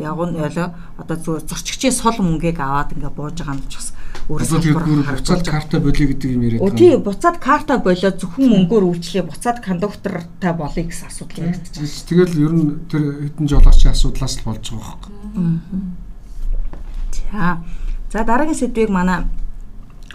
яг 0.00 0.16
нь 0.16 0.36
ойлоо 0.36 0.68
одоо 1.00 1.16
зүгээр 1.16 1.48
зорчигчийн 1.48 1.92
сул 1.92 2.16
мөнгийг 2.20 2.60
аваад 2.60 2.92
ингээ 2.92 3.12
бууж 3.12 3.36
байгаа 3.40 3.56
юм 3.56 3.68
ч 3.68 3.76
бас 3.76 3.88
өөрөө 4.28 4.48
салбар 4.48 4.84
буцаад 5.16 5.44
карта 5.48 5.76
болиё 5.80 6.06
гэдэг 6.08 6.30
юм 6.32 6.42
яриад 6.44 6.60
байна. 6.60 6.76
Тий, 6.76 6.96
буцаад 6.96 7.36
карта 7.40 7.74
болио 7.80 8.10
зөвхөн 8.12 8.48
мөнгөөр 8.48 8.84
үйлчлээ 8.88 9.24
буцаад 9.28 9.58
кондуктортай 9.64 10.52
болъё 10.56 10.84
гэсэн 10.88 11.08
асуудал 11.08 11.44
яригдаж 11.48 11.74
байна. 11.76 12.04
Тэгэл 12.08 12.34
ер 12.44 12.52
нь 12.52 12.64
тэр 12.88 13.02
хэдэн 13.28 13.46
жолоочийн 13.48 13.92
асуудлаас 13.92 14.34
л 14.40 14.46
болж 14.48 14.64
байгаа 14.68 14.96
байхгүй. 15.00 15.12
За. 17.32 17.60
За 18.12 18.24
дараагийн 18.24 18.56
сэдвийг 18.56 18.88
манай 18.88 19.28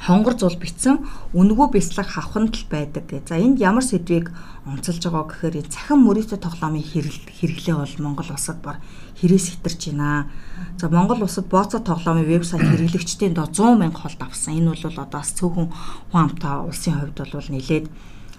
хонгор 0.04 0.36
зул 0.36 0.60
битсэн 0.60 1.00
үнгүү 1.32 1.68
бяцлах 1.72 2.12
хавханд 2.12 2.52
л 2.52 2.68
байдаг 2.68 3.08
гэ. 3.08 3.24
За 3.24 3.40
энд 3.40 3.64
ямар 3.64 3.88
сэдвийг 3.88 4.36
онцолж 4.68 5.00
байгаа 5.00 5.32
гэхээр 5.32 5.72
цахим 5.72 6.04
мөрөөдө 6.04 6.44
тоглоомын 6.44 6.84
хэрэглээ 6.84 7.76
бол 7.80 7.96
Монгол 8.04 8.36
улсад 8.36 8.60
бар 8.60 8.84
хэрэгс 9.24 9.64
хитэрч 9.64 9.96
байна. 9.96 10.28
За 10.76 10.92
Монгол 10.92 11.24
улсад 11.24 11.48
бооцоо 11.48 11.80
тоглоомын 11.80 12.28
вебсайт 12.28 12.68
хэрэглэгчдийн 12.68 13.32
доо 13.32 13.48
100 13.48 13.80
мянга 13.80 14.04
холд 14.04 14.20
авсан. 14.20 14.60
Энэ 14.60 14.76
бол 14.76 14.84
одоо 14.92 15.08
бас 15.08 15.32
цөөхөн 15.40 15.72
хүн 15.72 16.20
амтаа 16.20 16.68
улсын 16.68 17.00
хувьд 17.00 17.24
бол 17.24 17.48
нэлээд 17.48 17.88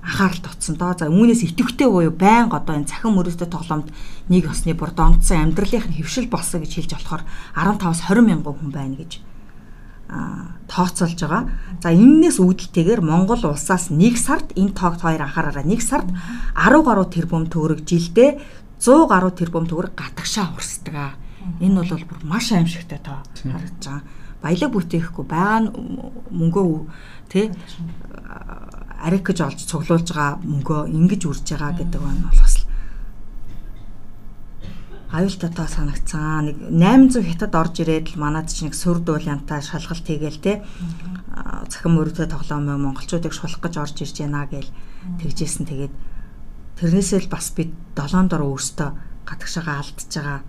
анхаарал 0.04 0.44
татсан 0.44 0.76
доо. 0.76 0.92
За 0.92 1.08
үүнээс 1.08 1.48
идэвхтэй 1.48 1.88
буюу 1.88 2.12
байнга 2.12 2.60
одоо 2.60 2.76
энэ 2.76 2.92
цахим 2.92 3.16
мөрөөдө 3.16 3.48
тоглоомд 3.48 3.88
нэг 4.28 4.52
осны 4.52 4.76
бүр 4.76 4.92
донгдсон 4.92 5.48
амьдралынх 5.48 5.88
нь 5.88 5.96
хөвшил 5.96 6.28
болсон 6.28 6.60
гэж 6.60 6.72
хэлж 6.76 6.92
болохоор 6.92 7.24
15-аас 7.56 8.04
20 8.12 8.20
мянган 8.20 8.52
хүн 8.52 8.68
байна 8.68 9.00
гэж 9.00 9.24
тооцоолж 10.68 11.20
байгаа. 11.20 11.44
За 11.82 11.90
энээс 11.92 12.38
үүдэлтэйгээр 12.40 13.00
Монгол 13.04 13.42
улсаас 13.44 13.88
1 13.92 14.16
сард 14.16 14.52
энэ 14.56 14.76
тоогт 14.76 15.00
хоёр 15.04 15.22
анхаараараа 15.24 15.64
1 15.64 15.80
сард 15.80 16.08
10 16.56 16.84
гаруй 16.84 17.06
тэрбум 17.08 17.46
төгрөг 17.48 17.84
жилдээ 17.84 18.40
100 18.80 19.08
гаруй 19.08 19.32
тэрбум 19.32 19.66
төгрөг 19.68 19.94
гатагшаа 19.96 20.52
урсдаг. 20.56 21.16
Энэ 21.60 21.84
бол 21.84 22.04
бүр 22.08 22.20
маш 22.24 22.52
аимшигтай 22.52 23.00
тоо 23.00 23.20
харагдаж 23.36 23.84
байгаа. 23.84 24.02
Баялаг 24.44 24.70
бүтээхгүй 24.72 25.24
байгаа 25.24 25.72
мөнгөө 26.32 26.68
тий 27.32 27.52
арик 29.04 29.24
гэж 29.28 29.38
олж 29.44 29.60
цуглуулж 29.68 30.08
байгаа 30.08 30.40
мөнгөө 30.40 30.80
ингэж 30.88 31.22
үрж 31.28 31.44
байгаа 31.52 31.72
гэдэг 31.76 32.00
нь 32.00 32.24
бол 32.24 32.40
бас 32.40 32.53
аюултай 35.14 35.68
санагцсан. 35.70 36.50
Нэг 36.50 36.56
800 37.14 37.22
хятад 37.22 37.54
орж 37.54 37.74
ирээд 37.86 38.14
л 38.14 38.18
манад 38.18 38.50
ч 38.50 38.66
нэг 38.66 38.74
сүр 38.74 38.98
дуулянтаа 38.98 39.62
шалгалт 39.62 40.02
хийгээл 40.02 40.42
те. 40.42 40.66
Цахим 41.70 41.94
мөрөдөө 41.94 42.26
тоглоом 42.26 42.66
монголчуудыг 42.66 43.30
шулах 43.30 43.62
гэж 43.62 43.74
орж 43.78 43.96
ирж 44.02 44.16
байна 44.18 44.50
гээл 44.50 44.70
тэгжсэн. 45.22 45.70
Тэгээд 45.70 45.94
тэрнээсээ 46.82 47.20
л 47.24 47.30
бас 47.30 47.54
бид 47.54 47.70
долоон 47.94 48.26
дор 48.26 48.42
өөртөө 48.42 48.90
гадагшаага 49.22 49.78
алдчихж 49.78 50.12
байгаа. 50.18 50.42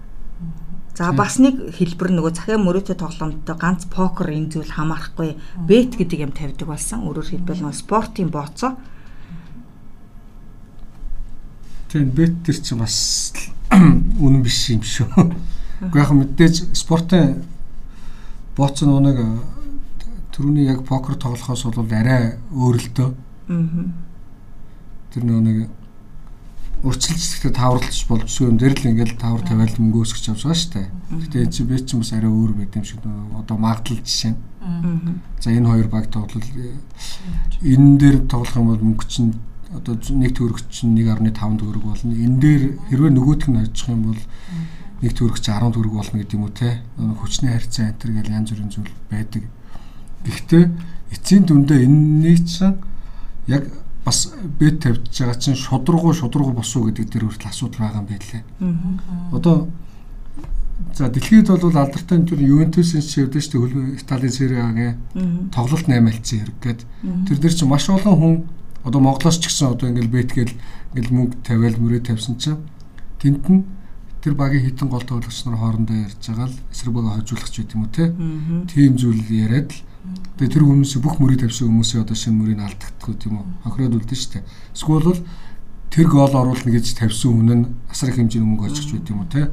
За 0.95 1.11
бас 1.11 1.37
нэг 1.37 1.75
хэлбэр 1.75 2.09
нөгөө 2.15 2.33
цахим 2.33 2.65
мөрөөдөө 2.65 2.95
тоглоомтой 2.97 3.55
ганц 3.59 3.85
покер 3.91 4.31
энэ 4.31 4.49
зүйл 4.49 4.71
хамаарахгүй 4.73 5.35
бет 5.67 5.99
гэдэг 5.99 6.19
юм 6.25 6.31
тавьдаг 6.31 6.71
болсон. 6.71 7.03
Өөрөөр 7.05 7.35
хэлбэл 7.35 7.67
нөгөө 7.67 7.81
спортын 7.83 8.31
бооцоо. 8.31 8.79
Тийм 11.91 12.15
бет 12.15 12.39
төр 12.47 12.57
чи 12.63 12.73
бас 12.79 12.95
үнэн 13.71 14.41
биш 14.43 14.69
юм 14.71 14.83
шүү. 14.83 15.07
Уу 15.91 15.97
яг 15.97 16.11
мэдээж 16.11 16.75
спортын 16.77 17.43
бооц 18.57 18.81
нэг 18.81 19.19
түрүүний 20.35 20.67
яг 20.67 20.83
покер 20.87 21.15
тоглохоос 21.15 21.65
бол 21.71 21.87
арай 21.91 22.35
өөр 22.51 22.75
л 22.79 22.89
дөө. 22.95 23.09
Аа. 23.49 23.85
Тэр 25.13 25.23
нэг 25.23 25.69
урьдчилж 26.85 27.55
тавралж 27.55 28.05
болжгүй 28.09 28.49
юм 28.51 28.57
дээр 28.59 28.75
л 28.77 28.89
ингээл 28.91 29.15
тавар 29.17 29.41
тавиал 29.41 29.73
мөнгө 29.79 30.03
өсгөж 30.05 30.25
авч 30.29 30.43
байгаа 30.43 30.59
шүү 30.59 30.73
дээ. 30.75 30.87
Гэтэ 31.23 31.41
энэ 31.41 31.53
чинь 31.55 31.67
би 31.71 31.79
чинь 31.81 32.01
бас 32.03 32.11
арай 32.13 32.29
өөр 32.29 32.51
байт 32.53 32.75
юм 32.75 32.85
шиг 32.85 32.99
одоо 33.01 33.57
магадлал 33.57 34.03
жишээ. 34.05 34.35
За 35.41 35.49
энэ 35.49 35.69
хоёр 35.71 35.87
баг 35.87 36.11
тоглол 36.11 36.45
энэ 37.63 37.97
дээр 37.97 38.17
тоглох 38.29 38.55
юм 38.59 38.67
бол 38.69 38.85
мөнгө 38.85 39.07
чинь 39.07 39.33
одоо 39.75 39.95
нэг 39.95 40.31
төгрөг 40.35 40.59
чинь 40.71 40.95
1.5 40.95 41.59
төгрөг 41.59 41.83
болно. 41.83 42.13
Энэ 42.15 42.39
дээр 42.39 42.63
хэрвээ 42.89 43.11
нөгөөтг 43.11 43.49
нь 43.51 43.61
очих 43.61 43.89
юм 43.91 44.01
бол 44.09 44.21
нэг 45.03 45.11
төгрөг 45.13 45.39
чинь 45.39 45.55
10 45.59 45.75
төгрөг 45.75 45.93
болно 45.93 46.19
гэдэг 46.19 46.35
юм 46.35 46.45
уу 46.47 46.53
те. 46.55 46.81
Хүчний 46.97 47.51
харьцаа 47.51 47.91
энэ 47.91 47.99
төр 47.99 48.11
гэл 48.15 48.35
янз 48.35 48.49
бүрийн 48.51 48.71
зүйл 48.71 48.93
байдаг. 49.11 49.43
Гэхдээ 50.25 50.63
эцсийн 51.11 51.43
дүндээ 51.45 51.85
энэний 51.85 52.37
чинь 52.41 52.79
яг 53.47 53.63
бас 54.05 54.31
бет 54.59 54.79
тавьж 54.81 55.05
байгаа 55.09 55.37
чинь 55.37 55.59
шудрагуу 55.59 56.13
шудрагуу 56.13 56.53
босуу 56.53 56.87
гэдэг 56.89 57.09
дээр 57.09 57.25
хүртэл 57.25 57.51
асуудал 57.51 57.81
байгаа 57.85 58.01
юм 58.01 58.09
байлээ. 58.09 58.43
Одоо 59.33 59.67
За 60.93 61.09
дэлхийд 61.09 61.47
бол 61.47 61.75
алдартай 61.75 62.19
нь 62.19 62.27
Ювентусын 62.27 62.99
дээ 62.99 63.59
хөлбөмбөг 63.59 63.99
Италийн 63.99 64.31
Серие 64.31 64.63
А-гийн 64.63 64.95
тоглолт 65.51 65.87
8 65.87 66.03
альцсан 66.03 66.39
хэрэг 66.39 66.59
гээд 66.63 66.81
тэр 67.27 67.37
дээр 67.39 67.55
чинь 67.55 67.71
маш 67.71 67.87
олон 67.87 68.15
хүн 68.19 68.35
Одоо 68.85 69.01
Монголоос 69.01 69.41
ч 69.41 69.49
гэсэн 69.49 69.73
одоо 69.73 69.89
ингээл 69.89 70.13
бэтгээл 70.13 70.53
ингээл 70.93 71.15
мөнгө 71.17 71.35
тавиал 71.41 71.77
мөрөө 71.81 72.05
тавьсан 72.05 72.37
чинь 72.37 72.61
тэнд 73.17 73.43
нь 73.49 73.65
тэр 74.21 74.37
багийн 74.37 74.69
хитэн 74.69 74.89
гол 74.93 75.01
тоглогч 75.01 75.41
нар 75.45 75.57
хоорондоо 75.57 76.05
ярьж 76.05 76.21
байгаа 76.21 76.53
л 76.53 76.57
эсрэг 76.69 76.93
бага 76.93 77.17
хожуулах 77.17 77.49
ч 77.49 77.65
гэдэм 77.65 77.81
үү 77.81 77.89
те. 77.89 78.13
Тийм 78.69 78.93
зүйл 79.01 79.25
яриад 79.25 79.73
л 79.73 79.81
тэгээ 80.37 80.53
тэр 80.53 80.63
хүмүүсийн 80.69 81.01
бүх 81.01 81.17
мөрийг 81.17 81.41
тавьсан 81.41 81.65
хүмүүсийн 81.69 82.05
одоо 82.05 82.13
шинэ 82.13 82.37
мөрийг 82.37 82.61
алдагддаг 82.61 83.17
тийм 83.17 83.41
үү. 83.41 83.45
Хохироод 83.65 83.97
үлдэн 83.97 84.17
штэ. 84.21 84.45
Эсвэл 84.73 85.01
бол 85.01 85.21
тэр 85.89 86.07
гол 86.09 86.33
оруулна 86.33 86.69
гэж 86.69 86.85
тавьсан 86.93 87.31
хүн 87.33 87.49
нь 87.53 87.65
асар 87.89 88.09
их 88.13 88.21
хэмжээний 88.21 88.49
мөнгө 88.49 88.69
гэж 88.69 88.77
байт 88.93 89.09
юм 89.09 89.21
уу 89.21 89.29
те. 89.33 89.49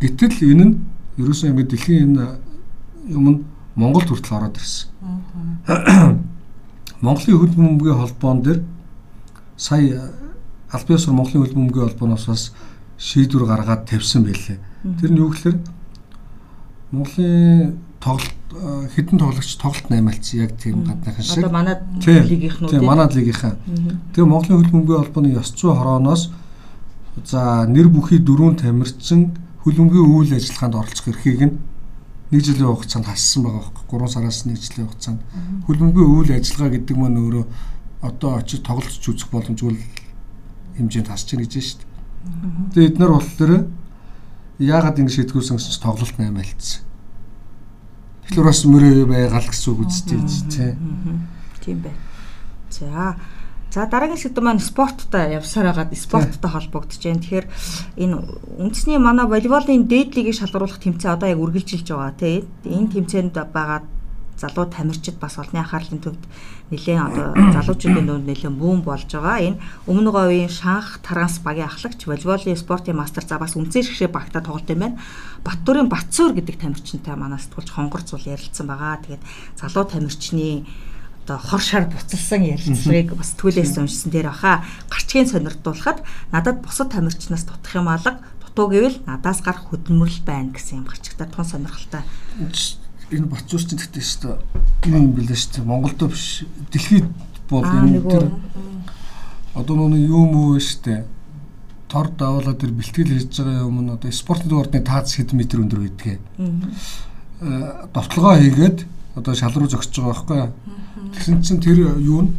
Гэтэл 0.00 0.36
энэ 0.44 0.64
нь 0.64 0.74
ерөөсөө 1.16 1.56
ингэ 1.56 1.64
дэлхийн 1.72 2.16
энэ 2.16 2.24
юм 3.12 3.24
нь 3.32 3.38
Монголд 3.76 4.08
хүртэл 4.12 4.36
ороод 4.36 4.56
ирсэн. 4.60 4.88
Монголын 7.00 7.38
хөл 7.38 7.54
бөмбөгийн 7.54 7.98
холбоон 7.98 8.42
дээр 8.42 8.60
сая 9.56 10.10
аль 10.72 10.86
биесээр 10.86 11.14
Монголын 11.14 11.44
хөл 11.46 11.54
бөмбөгийн 11.54 11.88
холбооноос 11.88 12.26
бас 12.26 12.42
шийдвэр 12.98 13.46
гаргаад 13.46 13.86
тавьсан 13.86 14.26
байлээ. 14.26 14.58
Тэр 14.98 15.10
нь 15.14 15.20
юу 15.22 15.30
гэхээр 15.30 15.56
Монголын 16.90 17.78
тоглолт 18.02 18.34
хэдэн 18.94 19.18
тоглогч 19.18 19.56
тоглолт 19.62 19.90
наймаалцсан 19.90 20.40
яг 20.42 20.58
тийм 20.58 20.82
гадныхан 20.82 21.22
шиг. 21.22 21.44
Одоо 21.44 21.52
манай 21.54 21.76
лигийнхнүүд. 22.02 22.70
Тийм 22.70 22.84
манай 22.84 23.06
лигийнхан. 23.06 23.54
Тэгээ 24.14 24.26
Монголын 24.26 24.58
хөл 24.58 24.72
бөмбөгийн 24.74 25.02
холбооны 25.06 25.38
ёс 25.38 25.54
зүй 25.54 25.70
хорооноос 25.70 26.30
за 27.24 27.66
нэр 27.66 27.88
бүхий 27.88 28.18
дөрөв 28.18 28.58
тамирчин 28.58 29.38
хөл 29.62 29.78
бөмбөгийн 29.78 30.10
үйл 30.18 30.34
ажиллагаанд 30.34 30.74
оролцох 30.74 31.08
эрхийг 31.08 31.42
нь 31.46 31.54
нэг 32.30 32.40
жилийн 32.44 32.68
хугацаанд 32.68 33.06
хассан 33.08 33.42
байгаа 33.42 33.72
байхгүй 33.72 33.98
3 33.98 34.12
сараас 34.12 34.44
нэг 34.44 34.58
жилийн 34.60 34.88
хугацаанд 34.88 35.20
хөл 35.64 35.80
бөмбөгийн 35.80 36.14
үйл 36.18 36.32
ажиллагаа 36.36 36.72
гэдэг 36.76 36.96
маань 36.96 37.20
өөрөө 37.24 37.44
одоо 38.04 38.30
очиж 38.36 38.60
тоглолцож 38.62 39.04
үзэх 39.08 39.28
боломжгүй 39.32 39.80
хэмжээнд 40.76 41.08
хасч 41.08 41.32
ийн 41.32 41.42
гэж 41.42 41.52
байна 41.56 41.66
шүү 41.66 41.80
дээ. 41.80 41.88
Тэгээ 42.74 42.88
эднэр 42.92 43.12
болохоор 43.16 43.52
яагаад 44.58 44.98
ингэ 44.98 45.14
шийдгүүлсэн 45.16 45.56
гэсэн 45.56 45.72
чинь 45.72 45.86
тоглолт 45.86 46.14
8 46.18 46.36
альцсан. 46.38 46.82
Тэгэхээр 48.28 48.46
бас 48.46 48.60
мөрөө 48.68 49.06
байгаал 49.08 49.48
гэсэн 49.48 49.70
үг 49.72 49.80
үстэй 49.88 50.20
тийм. 50.52 50.76
Тийм 51.64 51.78
бай. 51.80 51.94
За 52.68 53.16
За 53.70 53.84
дараагийн 53.84 54.16
сэдв 54.16 54.40
маань 54.40 54.64
спорттой 54.64 55.36
явсаар 55.36 55.76
хагаад 55.76 55.92
спорттой 55.92 56.50
холбогдож 56.50 57.04
байна. 57.04 57.20
Тэгэхээр 57.20 57.46
энэ 58.00 58.16
үндэсний 58.64 58.96
манай 58.96 59.28
волейболын 59.28 59.84
дээд 59.84 60.16
лигийг 60.16 60.40
шалгаруулах 60.40 60.80
тэмцээн 60.80 61.12
одоо 61.12 61.28
яг 61.28 61.40
үргэлжилж 61.44 61.88
байгаа 61.92 62.16
тийм. 62.16 62.48
Энэ 62.64 62.92
тэмцээнд 62.96 63.36
байгаа 63.52 63.84
залуу 64.38 64.66
тамирчид 64.70 65.18
бас 65.18 65.36
олонний 65.36 65.60
анхаарлын 65.60 66.00
төвд 66.00 66.22
нэлээд 66.70 66.96
одоо 66.96 67.34
залуучуудын 67.36 68.06
нүунд 68.06 68.24
нэлээд 68.24 68.56
бүүн 68.56 68.80
болж 68.86 69.10
байгаа. 69.10 69.44
Энэ 69.52 69.60
өмнө 69.90 70.10
говийн 70.16 70.48
Шанх 70.48 71.02
Таранс 71.02 71.42
багийн 71.42 71.66
ахлагч 71.66 72.06
волейболын 72.06 72.56
спортын 72.56 72.96
мастер 72.96 73.26
за 73.26 73.36
бас 73.36 73.58
үнцэн 73.58 73.82
шгшээ 73.82 74.08
багтаа 74.08 74.40
тоглолт 74.40 74.70
юм 74.70 74.80
байна. 74.80 75.00
Баттуурын 75.42 75.90
Батсуур 75.90 76.38
гэдэг 76.38 76.56
тамирчинтай 76.56 77.18
манай 77.18 77.42
сэтгүүлч 77.42 77.68
хонгорцуул 77.74 78.22
ярилцсан 78.30 78.64
байгаа. 78.70 79.02
Тэгээд 79.02 79.22
залуу 79.58 79.84
тамирчны 79.90 80.64
одоо 81.28 81.38
хор 81.38 81.60
шар 81.60 81.84
буцалсан 81.92 82.40
ярилцлагыг 82.40 83.12
бас 83.12 83.36
түлээс 83.36 83.76
уншсан. 83.76 84.08
Дээр 84.08 84.32
баха 84.32 84.64
гарчгийн 84.88 85.28
сонирдуулахад 85.28 86.00
надад 86.32 86.64
бусад 86.64 86.88
тамирчнаас 86.88 87.44
дутах 87.44 87.76
юм 87.76 87.88
алга 87.92 88.24
дутуу 88.40 88.72
гэвэл 88.72 89.04
надаас 89.04 89.44
гарах 89.44 89.68
хөдөлмөрлөл 89.68 90.24
байна 90.24 90.56
гэсэн 90.56 90.80
юм 90.80 90.86
гарчигтай 90.88 91.28
тун 91.28 91.44
сонирхолтой. 91.44 92.00
Энэ 93.12 93.28
бацуурчин 93.28 93.76
гэхдээ 93.76 94.04
шүү 94.08 94.20
дээ. 94.24 94.88
Энэ 94.88 94.96
юм 94.96 95.12
билээ 95.12 95.36
шүү 95.36 95.52
дээ. 95.52 95.68
Монголд 95.68 96.00
биш 96.08 96.48
дэлхийд 96.72 97.08
бол 97.52 97.64
энэ 97.68 98.00
тэр 98.08 98.24
одоо 99.52 99.76
нүг 99.84 100.00
юм 100.08 100.32
уу 100.32 100.56
шүү 100.56 100.80
дээ. 100.80 101.04
Тор 101.92 102.08
давуулаа 102.08 102.56
тэр 102.56 102.72
бэлтгэл 102.72 103.12
хийж 103.12 103.36
байгаа 103.36 103.68
юм 103.68 103.84
нь 103.84 103.92
одоо 103.92 104.12
спортын 104.12 104.56
ордны 104.56 104.80
таац 104.80 105.12
хэдэн 105.12 105.36
метр 105.36 105.60
өндөр 105.60 105.80
байдгийг. 105.84 106.20
Аа 107.40 107.88
довтлогоо 107.92 108.36
хийгээд 108.40 108.88
одоо 109.16 109.34
шал 109.34 109.52
руу 109.56 109.68
зогсож 109.68 109.92
байгаа 109.92 110.12
байхгүй 110.12 110.36
юу? 110.36 110.52
Тэгсэн 111.12 111.42
чинь 111.42 111.60
тэр 111.60 111.78
юу 112.00 112.22
нь 112.28 112.30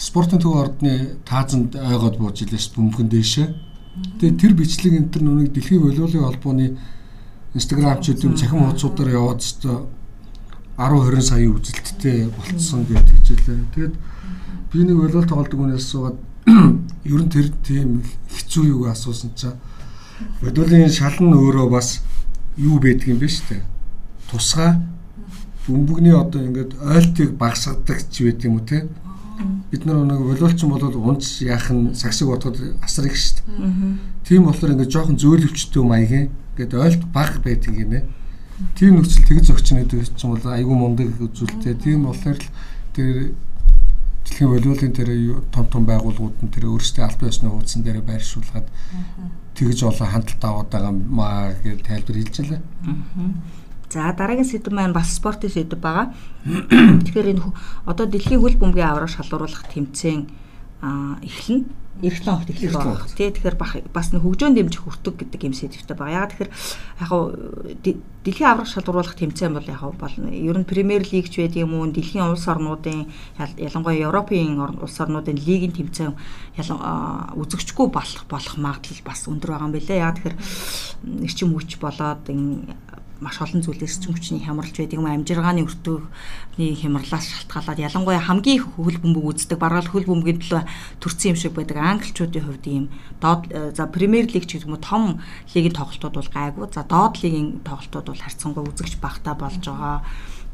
спортын 0.00 0.40
төв 0.40 0.56
ордны 0.56 1.20
таазанд 1.28 1.76
ойгоод 1.76 2.16
бууж 2.16 2.40
илээс 2.42 2.72
бөмбөгөн 2.72 3.08
дээшээ. 3.12 3.48
Тэгээ 4.20 4.40
тэр 4.40 4.52
бичлэг 4.56 4.94
энэ 4.96 5.12
төр 5.12 5.22
нүг 5.22 5.52
дэлхийн 5.52 5.82
волейболын 5.84 6.24
холбооны 6.24 6.66
инстаграм 7.52 8.00
ч 8.00 8.16
үгүй 8.16 8.32
цахим 8.32 8.64
хуудасуудаар 8.64 9.10
яваад 9.12 9.44
өстой 9.44 9.76
10 10.80 11.04
20 11.04 11.20
сая 11.20 11.48
үзэлттэй 11.52 12.18
болцсон 12.32 12.88
гэдэг 12.88 13.16
хичээлээ. 13.20 13.58
Тэгээд 13.74 13.94
би 14.72 14.78
нэг 14.88 14.96
волейбол 14.96 15.28
тоглодог 15.28 15.58
хүнээс 15.60 15.84
суугаад 15.84 16.16
ер 17.12 17.20
нь 17.20 17.32
тэр 17.32 17.52
тийм 17.60 18.00
хэцүү 18.32 18.64
юу 18.72 18.88
асуусан 18.88 19.36
чаа. 19.36 19.58
Волейболын 20.40 20.88
шал 20.88 21.20
нь 21.20 21.36
өөрөө 21.36 21.68
бас 21.68 22.00
юу 22.56 22.80
байдгийг 22.80 23.12
юм 23.12 23.20
бэ 23.20 23.28
штэ. 23.28 23.60
Тусгай 24.32 24.80
бөмбөгний 25.70 26.14
одоо 26.14 26.40
ингээд 26.42 26.72
ойлтыг 26.82 27.30
багасгадаг 27.38 27.98
ч 28.10 28.26
байд 28.26 28.44
юм 28.44 28.58
уу 28.58 28.66
те 28.66 28.88
бид 29.70 29.84
нар 29.86 30.04
нэг 30.04 30.20
волейболчин 30.20 30.68
бол 30.68 30.82
унц 30.82 31.40
яах 31.42 31.70
нь 31.70 31.94
сагсыг 31.94 32.28
бодоход 32.28 32.58
асар 32.82 33.06
их 33.06 33.16
шүү 33.16 33.40
дээ. 33.46 33.98
Тийм 34.26 34.44
болохоор 34.44 34.74
ингээд 34.74 34.92
жоохон 34.92 35.16
зөөлөвчтэй 35.16 35.82
маягийн 35.82 36.28
ингээд 36.56 36.74
ойлт 36.74 37.04
баг 37.14 37.40
байдаг 37.44 37.74
юм 37.78 37.92
ээ. 37.94 38.04
Тийм 38.76 39.00
нөхцөл 39.00 39.24
тэгж 39.24 39.46
өгч 39.54 39.68
нэдэг 39.72 40.04
чинь 40.18 40.32
бол 40.34 40.44
айгүй 40.44 40.76
мундаг 40.76 41.08
үзүүлэлтээ. 41.16 41.74
Тийм 41.80 42.04
болохоор 42.04 42.36
л 42.36 42.48
тэр 42.92 43.32
дэлхийн 44.26 44.50
волейболын 44.50 44.92
тэр 44.92 45.08
том 45.54 45.66
том 45.66 45.84
байгууллагууд 45.86 46.44
нь 46.44 46.52
тэр 46.52 46.68
өөрсдөө 46.68 47.04
аль 47.06 47.20
биесны 47.20 47.48
хуудсан 47.48 47.82
дээр 47.82 48.04
байршуулад 48.04 48.68
тэгж 49.56 49.78
олон 49.88 50.08
хандлт 50.12 50.44
аваад 50.44 50.68
байгаа 50.68 50.92
маа 50.92 51.54
гэж 51.64 51.80
тайлбар 51.86 52.16
хэлж 52.20 52.36
байлаа. 52.44 52.60
За 53.90 54.14
дараагийн 54.14 54.46
сэдв 54.46 54.70
маань 54.70 54.94
бас 54.94 55.10
спортын 55.10 55.50
сэдв 55.50 55.74
байгаа. 55.74 56.14
Тэгэхээр 56.46 57.34
энэ 57.34 57.42
одоо 57.90 58.06
дэлхийн 58.06 58.38
хөл 58.38 58.54
бөмбөгийн 58.54 58.86
авраг 58.86 59.10
шалгаруулах 59.10 59.66
тэмцээн 59.66 60.30
эхлэнэ. 61.26 61.66
Эрхлэн 62.00 62.32
огт 62.38 62.48
эхлэх 62.48 62.72
байна. 62.72 63.02
Тэ 63.12 63.34
тэгэхээр 63.34 63.56
бас 63.92 64.08
хөгжөөнд 64.14 64.56
дэмжих 64.56 64.80
хүртэг 64.86 65.20
гэдэг 65.20 65.40
юм 65.42 65.52
сэдвтэй 65.52 65.92
байгаа. 65.98 66.22
Яг 66.22 66.32
тэгэхээр 66.32 66.50
яг 67.02 67.10
дэлхийн 68.24 68.48
авраг 68.48 68.68
шалгаруулах 68.70 69.18
тэмцээн 69.18 69.52
бол 69.52 69.68
яг 69.68 69.82
болно. 69.98 70.32
Ер 70.32 70.56
нь 70.56 70.64
Премьер 70.64 71.04
лиг 71.04 71.28
ч 71.28 71.42
байдаг 71.42 71.60
юм 71.60 71.74
уу? 71.76 71.90
Дэлхийн 71.90 72.30
улс 72.30 72.48
орнуудын 72.48 73.10
ялангуяа 73.36 74.06
Европын 74.06 74.80
улс 74.80 74.96
орнуудын 74.96 75.36
лигийн 75.36 75.76
тэмцээн 75.76 76.14
ялан 76.56 76.78
үзэгчгүй 77.36 77.92
болох 77.92 78.24
болох 78.30 78.54
магадлал 78.56 79.02
бас 79.04 79.28
өндөр 79.28 79.50
байгаа 79.52 79.68
юм 79.68 79.74
билэ. 79.76 80.00
Яг 80.00 80.14
тэгэхээр 80.16 80.36
эрчим 81.26 81.52
хүч 81.52 81.76
болоод 81.76 82.24
маш 83.20 83.36
олон 83.44 83.60
зүйлээс 83.60 84.00
ч 84.00 84.08
хүчний 84.08 84.40
хямралж 84.40 84.72
байдаг 84.72 84.96
юм. 84.96 85.04
Амжиргааны 85.04 85.68
өртөөний 85.68 86.72
хямралаас 86.72 87.28
шалтгаалаад 87.28 87.84
ялангуяа 87.84 88.24
хамгийн 88.24 88.64
хөл 88.64 88.96
бөмбөг 88.96 89.24
үздэг 89.36 89.60
баргаал 89.60 89.92
хөл 89.92 90.08
бөмбөгийн 90.08 90.40
төлөө 90.40 90.62
төрсэн 91.04 91.36
юм 91.36 91.38
шиг 91.38 91.52
байдаг 91.52 91.76
англичуудын 91.76 92.44
хувьд 92.48 92.66
ийм. 92.66 92.84
Доод 93.20 93.52
э, 93.52 93.76
за 93.76 93.84
премьер 93.92 94.24
лиг 94.32 94.48
ч 94.48 94.56
гэдэг 94.56 94.72
юм 94.72 94.76
уу 94.76 94.80
том 94.80 95.02
лигийн 95.52 95.76
тоглолтууд 95.76 96.16
бол 96.16 96.32
гайгүй. 96.32 96.64
За 96.72 96.82
доод 96.88 97.20
лигийн 97.20 97.60
тоглолтууд 97.60 98.06
бол 98.08 98.24
харьцангуй 98.24 98.64
үзэгч 98.64 98.96
багтаа 99.04 99.36
болж 99.36 99.60
байгаа. 99.60 100.00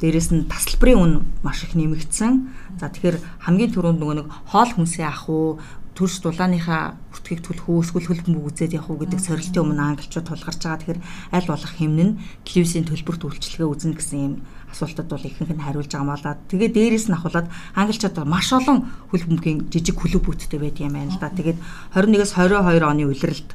Дээрэс 0.02 0.28
нь 0.34 0.50
тасалбарын 0.50 1.00
үн 1.00 1.12
маш 1.46 1.62
их 1.62 1.78
нэмэгдсэн. 1.78 2.76
За 2.82 2.90
тэгэхээр 2.90 3.46
хамгийн 3.46 3.72
түрүүнд 3.72 4.00
нөгөө 4.02 4.16
нэг 4.20 4.28
хоол 4.50 4.70
хүнсээ 4.74 5.06
ах 5.06 5.30
уу 5.30 5.62
төрс 5.96 6.20
дулааныхаа 6.20 6.92
бүртгийг 7.08 7.40
төлөх 7.40 7.66
үү 7.72 7.80
эсвэл 7.88 8.08
хөлбөмбөг 8.12 8.44
үзээд 8.52 8.76
явах 8.76 8.92
уу 8.92 9.00
гэдэг 9.00 9.16
сорилтын 9.16 9.64
өмнө 9.64 9.96
англичууд 9.96 10.28
тулгарч 10.28 10.60
байгаа. 10.60 10.80
Тэгэхээр 10.84 11.00
аль 11.32 11.48
болох 11.48 11.72
хэмнэ 11.72 12.04
нь 12.04 12.18
телевизийн 12.44 12.84
төлбөрт 12.84 13.22
үйлчлэгээ 13.24 13.64
үзнэ 13.64 13.96
гэсэн 13.96 14.20
юм 14.20 14.34
асуултад 14.68 15.08
бол 15.08 15.24
ихэнх 15.24 15.56
нь 15.56 15.64
хариулж 15.64 15.88
байгаа 15.88 16.04
маа. 16.04 16.36
Тэгээ 16.52 16.70
дээрээс 16.76 17.08
нь 17.08 17.16
ахуулаад 17.16 17.48
англичууд 17.72 18.16
маш 18.28 18.52
олон 18.52 18.78
хөлбөмбөгийн 19.08 19.72
жижиг 19.72 19.96
клубүүдтэй 19.96 20.60
байдаг 20.60 20.84
юм 20.84 21.00
байна 21.00 21.16
л 21.16 21.16
да. 21.16 21.32
Тэгээд 21.32 21.58
21-с 21.96 22.32
22 22.36 22.84
оны 22.84 23.08
үеэрэлд 23.08 23.50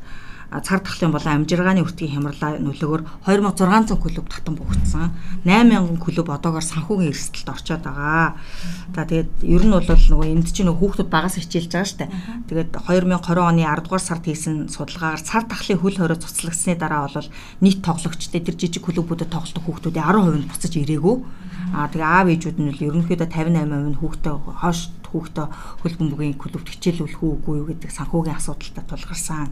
цаг 0.60 0.84
тахлын 0.84 1.16
болон 1.16 1.48
амжиргааны 1.48 1.80
өртгийн 1.80 2.20
хямралаа 2.20 2.60
нөлөөгөөр 2.60 3.04
2600 3.24 3.96
клуб 3.96 4.28
татан 4.28 4.60
богдсон. 4.60 5.16
8000 5.48 5.96
клуб 5.96 6.28
одоогоор 6.28 6.66
санхүүгийн 6.68 7.16
эрсдэлд 7.16 7.50
орчоод 7.56 7.84
байгаа. 7.88 8.36
За 8.92 9.08
тэгээд 9.08 9.32
ер 9.48 9.64
нь 9.64 9.72
бол 9.72 9.88
нөгөө 9.88 10.28
энд 10.28 10.52
чинь 10.52 10.68
хүүхдүүд 10.68 11.08
багаас 11.08 11.40
хичээлж 11.40 11.72
байгаа 11.72 11.88
штэ. 11.88 12.12
Тэгээд 12.52 12.70
2020 12.84 13.40
оны 13.40 13.64
10 13.64 13.88
дугаар 13.88 14.04
сард 14.04 14.28
хийсэн 14.28 14.68
судалгаагаар 14.68 15.24
цар 15.24 15.48
тахлын 15.48 15.80
хөл 15.80 15.96
хорой 15.96 16.20
цуцлагдсны 16.20 16.76
дараа 16.76 17.08
бол 17.08 17.32
нийт 17.64 17.80
тоглогчдын 17.80 18.44
тэр 18.44 18.60
жижиг 18.60 18.84
клубүүдэд 18.84 19.32
тоглолтог 19.32 19.64
хүүхдүүдийн 19.64 20.04
10% 20.04 20.36
нь 20.36 20.50
буцаж 20.52 20.74
ирээгүй. 20.76 21.16
Аа 21.72 21.88
тэгээ 21.88 22.08
аав 22.08 22.28
ээжүүд 22.28 22.58
нь 22.60 22.70
бол 22.72 22.86
ерөнхийдөө 22.88 23.28
58% 23.32 23.96
нь 23.96 24.00
хүүхдээ 24.00 24.36
хойш 24.60 24.80
хүүхдээ 25.12 25.48
хөл 25.84 25.96
бөмбөгийн 26.00 26.36
клубт 26.40 26.68
хичээлүүлэх 26.68 27.22
үгүй 27.24 27.56
юу 27.60 27.68
гэдэг 27.72 27.92
санхүүгийн 27.92 28.40
асуудалтай 28.40 28.84
тулгарсан. 28.88 29.52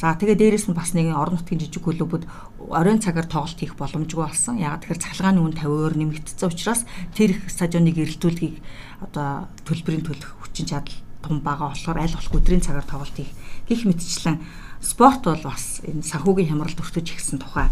За 0.00 0.16
тэгээ 0.16 0.40
дээрэс 0.40 0.72
нь 0.72 0.76
бас 0.76 0.96
нэгэн 0.96 1.12
орон 1.12 1.36
нутгийн 1.36 1.60
жижиг 1.60 1.84
клубүүд 1.84 2.24
оройн 2.72 3.04
цагаар 3.04 3.28
тоглолт 3.28 3.60
хийх 3.60 3.76
боломжгүй 3.76 4.24
болсон. 4.24 4.56
Яг 4.56 4.80
тэгэхээр 4.80 5.04
цахилгааны 5.04 5.44
үн 5.44 5.52
50-оор 5.52 5.92
нэмэгдсэн 6.00 6.48
учраас 6.48 6.88
тэр 7.12 7.36
их 7.36 7.44
стадионыг 7.52 8.00
эрэлтүүлэхийг 8.00 8.56
одоо 9.04 9.44
төлбөрийн 9.68 10.08
төлөх 10.08 10.40
хүчин 10.40 10.64
чадал 10.64 10.96
том 11.20 11.44
байгаа 11.44 11.76
болохоор 11.76 12.00
аль 12.00 12.16
болох 12.16 12.32
өдрийн 12.32 12.64
цагаар 12.64 12.88
тоглолт 12.88 13.12
хийх 13.12 13.28
гих 13.68 13.84
мэтчлэн 13.84 14.40
спорт 14.80 15.20
бол 15.28 15.44
бас 15.44 15.84
энэ 15.84 16.00
санхүүгийн 16.00 16.48
хямралд 16.56 16.80
өртөж 16.80 17.06
ихсэн 17.12 17.36
тухай 17.36 17.68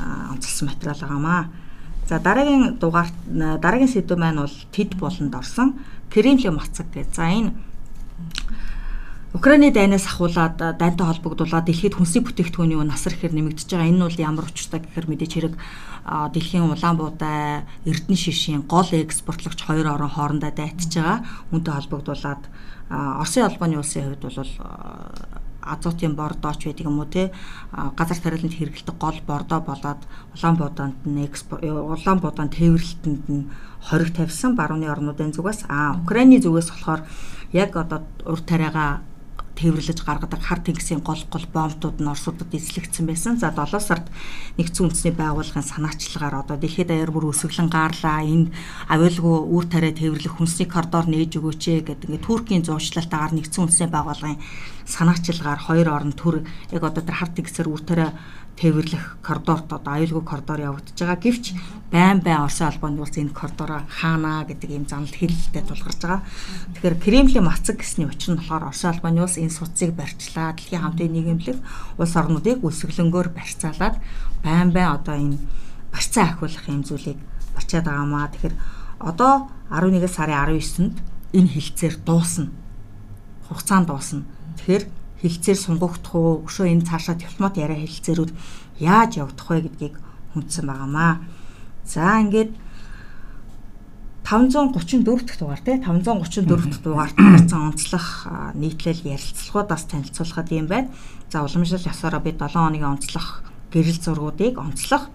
онцлсан 0.00 0.72
материал 0.72 0.96
байгаамаа. 0.96 1.52
За 2.08 2.18
дараагийн 2.18 2.80
дугаарт 2.80 3.12
дараагийн 3.36 3.92
сэдв 3.92 4.16
маань 4.16 4.40
бол 4.40 4.56
TED 4.72 4.96
болонд 4.96 5.34
орсон 5.36 5.76
Кремлийн 6.08 6.56
мацаг 6.56 6.88
гэж. 6.88 7.12
За 7.12 7.28
энэ 7.28 7.52
Украины 9.36 9.70
дайнаас 9.70 10.08
ахуулаад 10.08 10.56
дайнтай 10.56 11.04
холбогдуулаад 11.04 11.68
дэлхийд 11.68 12.00
хүнсний 12.00 12.24
бүтээгдэхүүний 12.24 12.80
үн 12.80 12.88
асар 12.88 13.12
ихээр 13.12 13.36
нэмэгдэж 13.36 13.68
байгаа. 13.68 13.92
Энэ 13.92 14.00
нь 14.08 14.24
ямар 14.24 14.48
учиртай 14.48 14.80
гэхээр 14.80 15.04
мэдээж 15.04 15.32
хэрэг 15.36 15.54
дэлхийн 16.32 16.64
улаан 16.64 16.96
буудай 16.96 17.68
Эрдэнэ 17.84 18.16
шишийн 18.16 18.64
гол 18.64 18.88
экспортлогч 18.88 19.60
хоёр 19.68 19.92
орон 19.92 20.08
хоорондоо 20.08 20.48
дайтж 20.48 20.96
байгаа. 20.96 21.28
Үүнтэй 21.52 21.74
холбогдуулаад 21.76 22.42
Оросын 22.88 23.44
албаны 23.44 23.76
улсын 23.76 24.16
хувьд 24.16 24.24
бол 24.24 24.48
азотын 25.74 26.14
бордооч 26.16 26.64
байдаг 26.64 26.86
юм 26.86 26.98
уу 26.98 27.08
те? 27.08 27.32
Газар 27.98 28.18
тариаланд 28.18 28.54
хэрэгэлдэг 28.56 28.96
гол 28.98 29.18
бордоо 29.26 29.60
болоод 29.60 30.00
Улаанбууданд 30.34 30.98
нь 31.04 31.24
экспорт 31.28 31.62
Улаанбууданд 31.64 32.52
тээвэрлэлтэнд 32.56 33.24
нь 33.28 33.48
хориг 33.86 34.10
тавьсан 34.16 34.56
барууны 34.56 34.88
орнуудын 34.88 35.32
зүгээс 35.36 35.68
а 35.68 35.94
Украины 36.02 36.40
зүгээс 36.40 36.68
болохоор 36.70 37.00
яг 37.52 37.76
одоо 37.76 38.00
урд 38.26 38.44
тариага 38.44 39.00
тээвэрлэж 39.58 40.06
гаргадаг 40.06 40.38
хар 40.38 40.62
тэнгисийн 40.62 41.02
гол 41.02 41.18
гол 41.26 41.46
бомбтууд 41.50 41.98
нь 41.98 42.06
Оросуудад 42.06 42.54
эзлэгдсэн 42.54 43.04
байсан. 43.10 43.34
За 43.42 43.50
7 43.50 43.82
сард 43.82 44.06
нэгдсэн 44.54 44.86
үндэсний 44.86 45.14
байгууллагын 45.18 45.66
санаачлагаар 45.66 46.46
одоо 46.46 46.56
дэлхийд 46.56 46.94
даяар 46.94 47.10
бүр 47.10 47.34
өсөглөн 47.34 47.66
gaarлаа. 47.66 48.22
Энд 48.22 48.54
авиалгүй 48.86 49.36
үр 49.50 49.64
тариа 49.66 49.92
тээвэрлэх 49.98 50.38
хүнсний 50.38 50.70
коридор 50.70 51.10
нээж 51.10 51.42
өгөөч 51.42 51.62
гэдэг 51.82 52.06
ингээд 52.06 52.24
Туркийн 52.24 52.62
зуучлалтаар 52.62 53.34
нэгдсэн 53.34 53.66
үндэсний 53.66 53.90
байгууллагын 53.90 54.38
санаачлагаар 54.86 55.60
хоёр 55.60 55.88
орн 55.90 56.12
төр 56.14 56.46
яг 56.72 56.82
одоо 56.86 57.02
тэр 57.02 57.18
хар 57.18 57.30
тэнгисээр 57.34 57.68
үр 57.68 57.82
тариа 57.82 58.14
тээвэрлэх 58.58 59.22
коридорт 59.22 59.70
одоо 59.70 59.92
аюулгүй 59.94 60.24
коридор 60.26 60.58
явагдаж 60.58 60.98
байгаа. 60.98 61.22
Гэвч 61.22 61.44
байн 61.94 62.18
байн 62.18 62.42
Оросын 62.42 62.66
албанд 62.66 62.98
улс 62.98 63.14
энэ 63.14 63.30
коридороо 63.30 63.86
хаана 63.86 64.42
гэдэг 64.42 64.70
ийм 64.74 64.84
занал 64.90 65.14
хэлэлтэд 65.14 65.70
тулгарч 65.70 66.02
байгаа. 66.02 66.26
Тэгэхээр 66.74 66.96
Кремлийн 66.98 67.46
мацаг 67.46 67.78
гэсний 67.78 68.10
учир 68.10 68.34
нь 68.34 68.38
болохоор 68.42 68.74
Оросын 68.74 68.90
албаны 68.90 69.22
улс 69.22 69.38
энэ 69.38 69.54
суцыг 69.54 69.94
барьчлаа. 69.94 70.58
Дэлхийн 70.58 70.82
хамтын 70.82 71.12
нийгэмлэг 71.14 71.58
улс 72.02 72.14
орнуудыг 72.18 72.58
үсгэлэнгөөр 72.66 73.28
барьцаалаад 73.30 73.96
байн 74.42 74.68
байн 74.74 74.90
одоо 74.90 75.14
энэ 75.14 75.38
барьцаа 75.94 76.34
ахиулах 76.34 76.66
юм 76.66 76.82
зүйлийг 76.82 77.18
барьчаад 77.54 77.86
байгаамаа. 77.86 78.26
Тэгэхээр 78.34 78.54
одоо 78.98 79.46
11 79.70 80.10
сарын 80.10 80.34
19-нд 80.50 80.96
энэ 81.30 81.52
хилцээр 81.54 81.94
дуусна. 82.02 82.50
Хугацаанд 83.46 83.86
дуусна. 83.86 84.26
Тэгэхээр 84.58 84.97
хилцээр 85.22 85.58
сунгагдах 85.58 86.14
уу 86.14 86.46
өшөө 86.46 86.66
энэ 86.70 86.86
цаашаа 86.86 87.18
дипломат 87.18 87.58
яриа 87.58 87.82
хилцээрүүд 87.82 88.32
яаж 88.78 89.10
явагдах 89.18 89.48
вэ 89.50 89.60
гэдгийг 89.66 89.94
хүндсэн 90.34 90.64
байгаамаа. 90.66 91.22
За 91.82 92.22
ингээд 92.22 92.54
534 94.28 95.24
дахь 95.24 95.38
дугаар 95.40 95.62
тий 95.64 95.80
534 95.80 96.44
дахь 96.44 96.82
дугаарт 96.84 97.16
гарсан 97.16 97.72
онцлог 97.72 98.06
нийтлэл 98.54 99.16
ярилцлагуудаас 99.16 99.84
танилцуулахад 99.88 100.52
юм 100.52 100.66
байна. 100.68 100.92
За 101.32 101.42
уламжлал 101.42 101.80
ёсороо 101.80 102.20
би 102.20 102.36
7 102.36 102.52
хоногийн 102.52 102.92
онцлог 102.92 103.42
гэрэл 103.72 103.98
зургуудыг 103.98 104.58
онцлог 104.60 105.08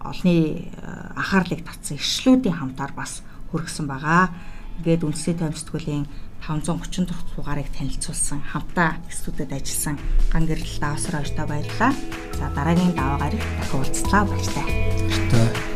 олны 0.00 0.70
анхаарлыг 1.18 1.66
татсан 1.66 1.98
иршлүүдийн 1.98 2.54
хамтаар 2.54 2.92
бас 2.94 3.22
хүргэсэн 3.50 3.86
байгаа. 3.90 4.30
Ингээд 4.78 5.02
үндэсний 5.02 5.36
томсдгуулийн 5.36 6.06
530 6.42 7.06
дахь 7.06 7.22
дугаарыг 7.36 7.68
танилцуулсан 7.70 8.42
хамтаа 8.42 8.98
студид 9.08 9.52
ажилласан 9.52 9.96
ган 10.32 10.46
гэрэл 10.46 10.78
давсар 10.82 11.14
хоёртоо 11.22 11.46
баярлалаа. 11.46 11.92
За 12.38 12.50
дараагийн 12.56 12.92
даваа 12.98 13.18
гарагт 13.22 13.46
дахин 13.58 13.78
уулзлаа 13.78 14.22
баяртай. 14.26 14.66
Баяртай. 14.66 15.71